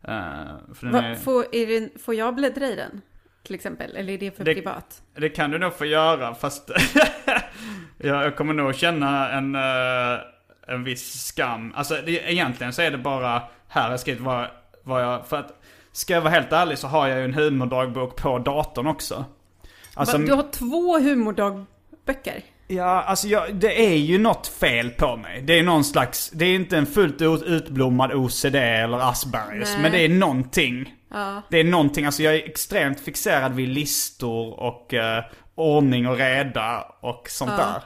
[0.09, 3.01] Eh, för Va, är, får, är det, får jag bläddra i den?
[3.43, 5.03] Till exempel, eller är det för Det- privat?
[5.17, 6.71] Det kan du nog få göra fast
[7.99, 10.21] jag, jag kommer nog känna en, eh,
[10.67, 11.73] en viss skam.
[11.77, 14.47] Alltså det, egentligen så är det bara, här har jag skrivit vad,
[14.83, 15.58] vad jag, för att
[15.99, 19.25] ska jag vara helt ärlig så har jag ju en humordagbok på datorn också.
[19.95, 22.43] Alltså, du har två humordagböcker?
[22.67, 25.43] Ja, alltså jag, det är ju något fel på mig.
[25.43, 29.69] Det är någon slags, det är inte en fullt ut- utblommad OCD eller Aspergers.
[29.73, 29.83] Nej.
[29.83, 30.95] Men det är någonting.
[31.11, 31.43] Ja.
[31.51, 35.25] Det är någonting, alltså jag är extremt fixerad vid listor och eh,
[35.55, 37.83] ordning och reda och sånt där.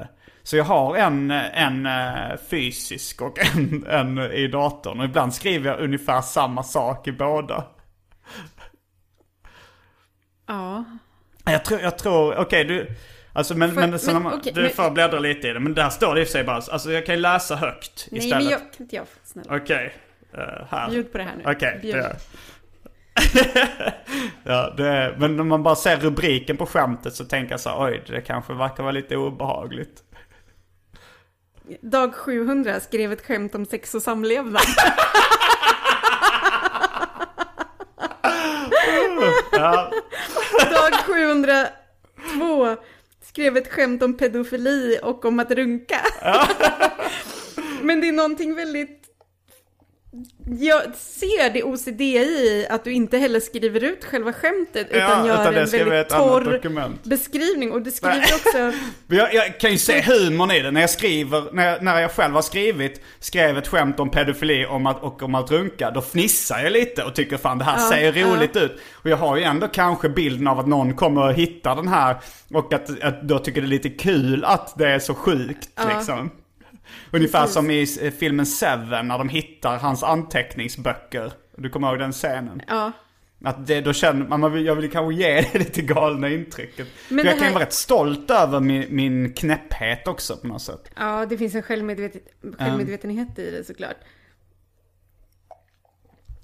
[0.00, 0.06] Eh,
[0.46, 4.98] så jag har en, en eh, fysisk och en, en i datorn.
[4.98, 7.64] Och ibland skriver jag ungefär samma sak i båda.
[10.46, 10.84] Ja.
[11.44, 12.88] Jag tror, jag tror, okej du,
[13.32, 15.60] alltså men, Får- men, men, man, okej, du men- får bläddra lite i det.
[15.60, 18.08] Men där står det i och för sig bara, alltså jag kan ju läsa högt
[18.10, 18.42] Nej, istället.
[18.44, 19.56] men jag, kan inte jag, snälla.
[19.56, 19.94] Okej,
[20.34, 20.90] eh, här.
[20.90, 21.42] Bjud på det här nu.
[21.52, 22.16] Okej, det gör jag.
[24.44, 27.68] ja, det är, men när man bara ser rubriken på skämtet så tänker jag så
[27.70, 30.02] här, oj, det kanske verkar vara lite obehagligt.
[31.80, 34.62] Dag 700 skrev ett skämt om sex och samlevnad.
[39.52, 39.90] Ja,
[40.70, 42.82] Dag 702
[43.22, 46.00] skrev ett skämt om pedofili och om att runka.
[47.82, 49.03] Men det är någonting väldigt...
[50.60, 55.26] Jag ser det OCD i att du inte heller skriver ut själva skämtet utan ja,
[55.26, 57.72] gör utan en väldigt torr beskrivning.
[57.72, 58.34] Och du skriver Nej.
[58.34, 58.78] också...
[59.14, 60.70] Jag, jag kan ju se humorn i det.
[60.70, 64.66] När jag skriver, när jag, när jag själv har skrivit, skrev ett skämt om pedofili
[64.66, 67.78] om att, och om att runka, då fnissar jag lite och tycker fan det här
[67.78, 68.26] Ja, ser ja.
[68.26, 68.80] roligt ut.
[68.92, 72.16] Och jag har ju ändå kanske bilden av att någon kommer att hitta den här
[72.52, 75.96] och att, att då tycker det är lite kul att det är så sjukt Ja.
[75.96, 76.30] liksom.
[77.10, 77.54] Ungefär Precis.
[77.54, 81.32] som i eh, filmen Seven när de hittar hans anteckningsböcker.
[81.56, 82.62] Du kommer ihåg den scenen?
[82.68, 82.92] Ja,
[83.44, 86.86] Att det, då känner man, man vill, jag vill kanske ge det lite galna intrycket.
[87.08, 90.36] Men För jag det kan ju här- vara rätt stolt över min, min knäpphet också
[90.36, 90.90] på något sätt.
[90.96, 92.12] Ja, det finns en självmedvet
[92.58, 93.96] självmedvetenhet i det såklart.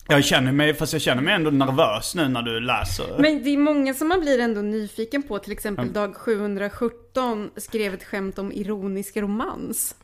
[0.09, 3.17] Jag känner mig, fast jag känner mig ändå nervös nu när du läser.
[3.19, 5.39] Men det är många som man blir ändå nyfiken på.
[5.39, 9.95] Till exempel dag 717 skrev ett skämt om ironisk romans.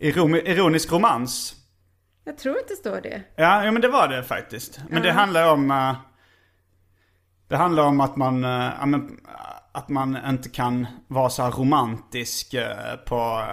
[0.00, 1.54] Ironisk romans.
[2.24, 3.22] Jag tror att det står det.
[3.36, 4.80] Ja, ja men det var det faktiskt.
[4.88, 5.70] Men det handlar om...
[5.70, 5.96] eh,
[7.48, 8.70] det handlar om att man, eh,
[9.72, 13.44] att man inte kan vara så här romantisk eh, på,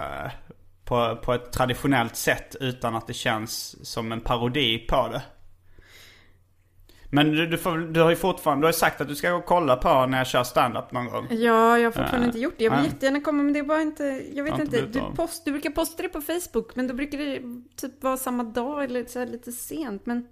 [0.84, 5.22] på, på ett traditionellt sätt utan att det känns som en parodi på det.
[7.10, 9.36] Men du, du, får, du har ju fortfarande, du har sagt att du ska gå
[9.36, 11.26] och kolla på när jag kör stand-up någon gång.
[11.30, 12.64] Ja, jag har fortfarande Äh, inte gjort det.
[12.64, 12.88] Jag vill nej.
[12.88, 14.24] jättegärna komma, men det är bara inte...
[14.32, 15.00] Jag vet Har inte inte.
[15.00, 17.40] Du, post, du brukar posta det på Facebook, men då brukar det
[17.76, 20.06] typ vara samma dag eller så här lite sent.
[20.06, 20.28] Men,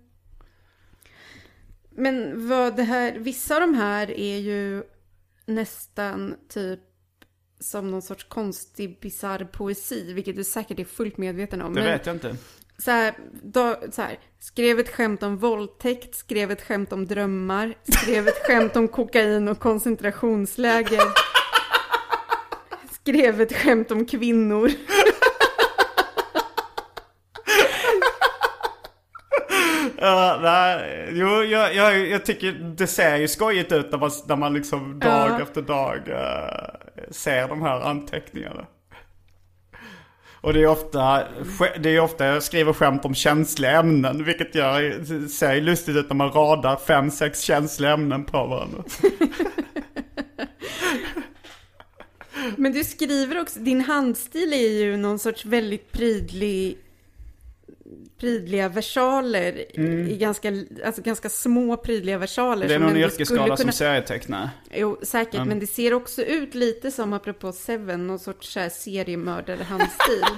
[1.90, 3.18] men vad det här...
[3.18, 4.82] Vissa av de här är ju
[5.46, 6.80] nästan typ
[7.60, 11.74] som någon sorts konstig, bisarr poesi, vilket du säkert är fullt medveten om.
[11.74, 12.36] Det men, vet jag inte.
[12.78, 17.74] Så här, då, så här, skrev ett skämt om våldtäkt, skrev ett skämt om drömmar,
[18.02, 21.02] skrev ett skämt om kokain och koncentrationsläger.
[22.92, 24.70] Skrev ett skämt om kvinnor.
[29.98, 34.36] Ja, nej, jo, jag, jag, jag tycker det ser ju skojigt ut när man, när
[34.36, 35.42] man liksom dag Ja.
[35.42, 38.66] efter dag eh, ser de här anteckningarna.
[40.46, 41.22] Och det är ofta,
[41.78, 46.08] det är ofta jag skriver skämt om känsliga ämnen, vilket gör, ser ju lustigt ut
[46.08, 48.84] när man radar fem, sex känsliga ämnen på varandra.
[52.56, 56.78] Men du skriver också, din handstil är ju någon sorts väldigt prydlig
[58.20, 59.78] prydliga versaler
[60.08, 60.52] i ganska,
[60.84, 62.66] alltså ganska små prydliga versaler.
[62.66, 62.68] Mm.
[62.68, 64.50] Det är någon ändå yrkesskada skulle som kunna- serietecknare.
[64.74, 68.68] Jo, säkert, men det ser också ut lite som, apropå Seven, någon sorts så här
[68.68, 70.24] seriemördare-handstil.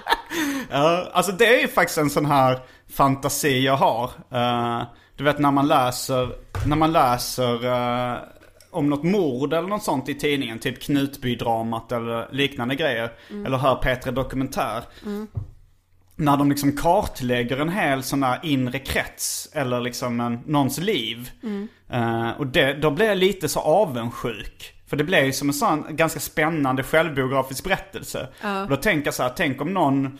[0.70, 2.58] Ja, alltså det är ju faktiskt en sån här
[2.90, 4.10] fantasi jag har.
[4.32, 4.82] Eh,
[5.16, 6.28] du vet när man läser,
[6.66, 8.18] när man läser eh,
[8.70, 13.12] om något mord eller något sånt i tidningen, typ Knutby-dramat eller liknande grejer.
[13.46, 14.82] Eller hör Petra Dokumentär.
[16.20, 21.30] När de liksom kartlägger en hel sån här inre krets eller liksom en, någons liv.
[21.90, 24.74] Eh, och det, då blir jag lite så avundsjuk.
[24.86, 28.28] För det blir ju som en sån ganska spännande självbiografisk berättelse.
[28.62, 30.18] Och då tänker jag så här, tänk om någon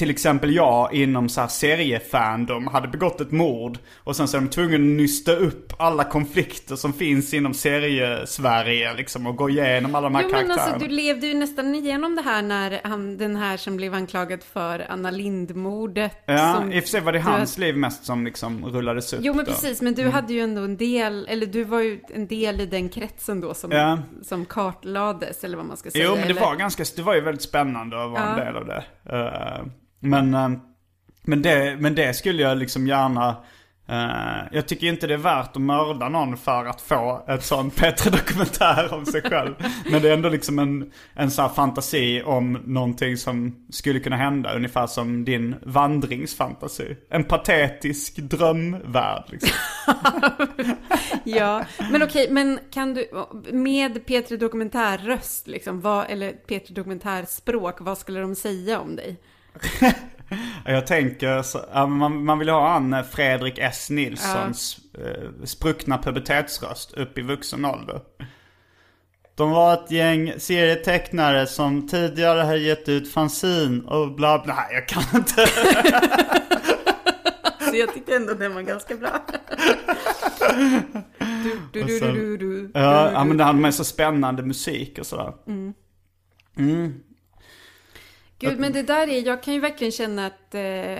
[0.00, 4.40] till exempel jag inom så här seriefandom hade begått ett mord och sen så är
[4.40, 9.94] de tvungna att nysta upp alla konflikter som finns inom serie-Sverige liksom och gå igenom
[9.94, 10.72] alla de här Jo, men karaktärerna.
[10.72, 14.42] alltså du levde ju nästan igenom det här när han, den här som blev anklagad
[14.42, 16.12] för Anna Lindmordet.
[16.26, 19.20] Ja, som, i och för sig var det hans liv mest som liksom rullades upp
[19.22, 19.50] Jo men då.
[19.52, 22.66] precis, men du hade ju ändå en del, eller du var ju en del i
[22.66, 23.98] den kretsen då som, Ja.
[24.22, 26.04] som kartlades, eller vad man ska säga.
[26.04, 26.40] Jo men det eller...
[26.40, 28.44] var ganska, det var ju väldigt spännande att vara en Ja.
[28.44, 28.84] del av det.
[29.10, 29.66] Eh,
[30.00, 30.50] men, eh,
[31.22, 33.36] men, det, men det skulle jag liksom gärna,
[33.90, 37.68] Uh, jag tycker inte det är värt att mörda någon för att få ett sån
[37.80, 39.54] bättre dokumentär om sig själv.
[39.90, 44.16] men det är ändå liksom en, en sån här fantasi om någonting som skulle kunna
[44.16, 44.54] hända.
[44.54, 46.96] Ungefär som din vandringsfantasi.
[47.10, 49.50] En patetisk drömvärld liksom.
[51.24, 53.08] Ja, men okej, men kan du,
[53.52, 59.16] med P3 Dokumentärröst liksom, vad, eller P3 Dokumentärspråk, vad skulle de säga om dig?
[60.64, 63.90] Jag tänker, så, ja, man, man vill ha han eh, Fredrik S.
[63.90, 68.00] Nilssons eh, spruckna pubertetsröst upp i vuxen ålder.
[69.34, 74.66] De var ett gäng serietecknare som tidigare har gett ut fanzin och bla bla.
[74.72, 75.46] Jag kan inte.
[77.70, 79.10] Så jag tyckte ändå den var ganska bra.
[81.72, 85.32] Du, du, du, Ja, ja men det hade med så spännande musik och sådär.
[88.40, 90.98] Gud, men det där är, jag kan ju verkligen känna att eh,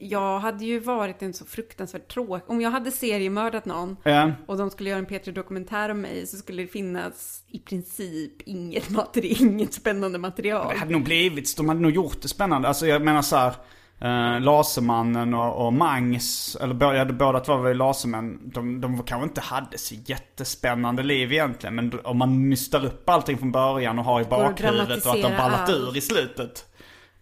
[0.00, 2.42] jag hade ju varit en så fruktansvärt tråk.
[2.50, 4.32] Om jag hade seriemördat någon Ja.
[4.46, 8.42] och de skulle göra en P3 Dokumentär om mig så skulle det finnas i princip
[8.42, 10.72] inget, materi- inget spännande material.
[10.72, 12.68] Det hade nog blivit, de hade nog gjort det spännande.
[12.68, 13.52] Alltså jag menar så här.
[14.00, 18.40] Eh, Lasermannen och, och Mangs, eller båda, båda två var ju Lasermän.
[18.44, 21.74] De, de kanske inte hade så jättespännande liv egentligen.
[21.74, 25.36] Men om man nystar upp allting från början och har i bakhuvudet och att de
[25.36, 25.70] ballat allt.
[25.70, 26.64] ur i slutet.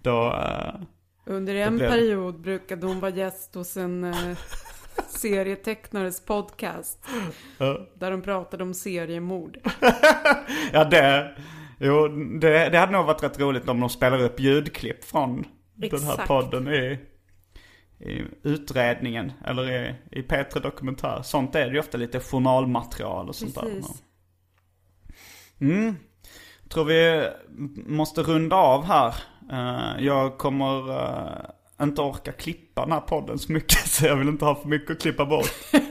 [0.06, 0.74] Då, eh,
[1.24, 4.38] Under en blev period brukade hon vara gäst hos en eh,
[5.08, 7.06] serietecknares podcast.
[7.94, 9.58] Där de pratade om seriemord.
[10.72, 11.36] ja det,
[11.78, 12.08] jo,
[12.40, 16.12] det, det hade nog varit rätt roligt om de spelar upp ljudklipp från den här
[16.12, 16.28] Exakt.
[16.28, 16.98] podden i,
[17.98, 21.22] i utredningen eller i, i P3 Dokumentär.
[21.22, 23.62] Sånt är det ju ofta lite journalmaterial och sånt där.
[23.62, 24.02] Precis.
[25.60, 25.96] Mm.
[26.68, 27.28] Tror vi
[27.86, 29.14] måste runda av här.
[29.52, 34.28] Eh, jag kommer eh, inte orka klippa den här podden så mycket så jag vill
[34.28, 35.50] inte ha för mycket att klippa bort.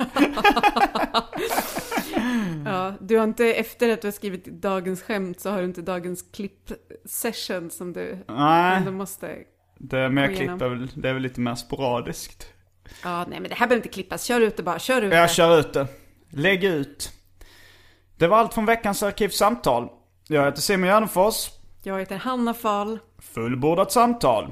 [2.66, 5.82] Ja, du har inte, efter att du har skrivit dagens skämt så har du inte
[5.82, 9.36] dagens klipp-session som du Nej, ändå måste...
[9.78, 12.48] det, jag klipper väl, det är väl lite mer sporadiskt.
[13.04, 14.24] Ja, nej men det här behöver inte klippas.
[14.24, 15.34] Kör ut det bara, kör ut Jag det.
[15.34, 15.88] kör ut det.
[16.30, 17.12] Lägg ut.
[18.18, 19.90] Det var allt från veckans arkivsamtal.
[20.28, 21.50] Jag heter Simon Gärdenfors.
[21.84, 23.00] Jag heter Hanna Fahl.
[23.34, 24.52] Fullbordat samtal.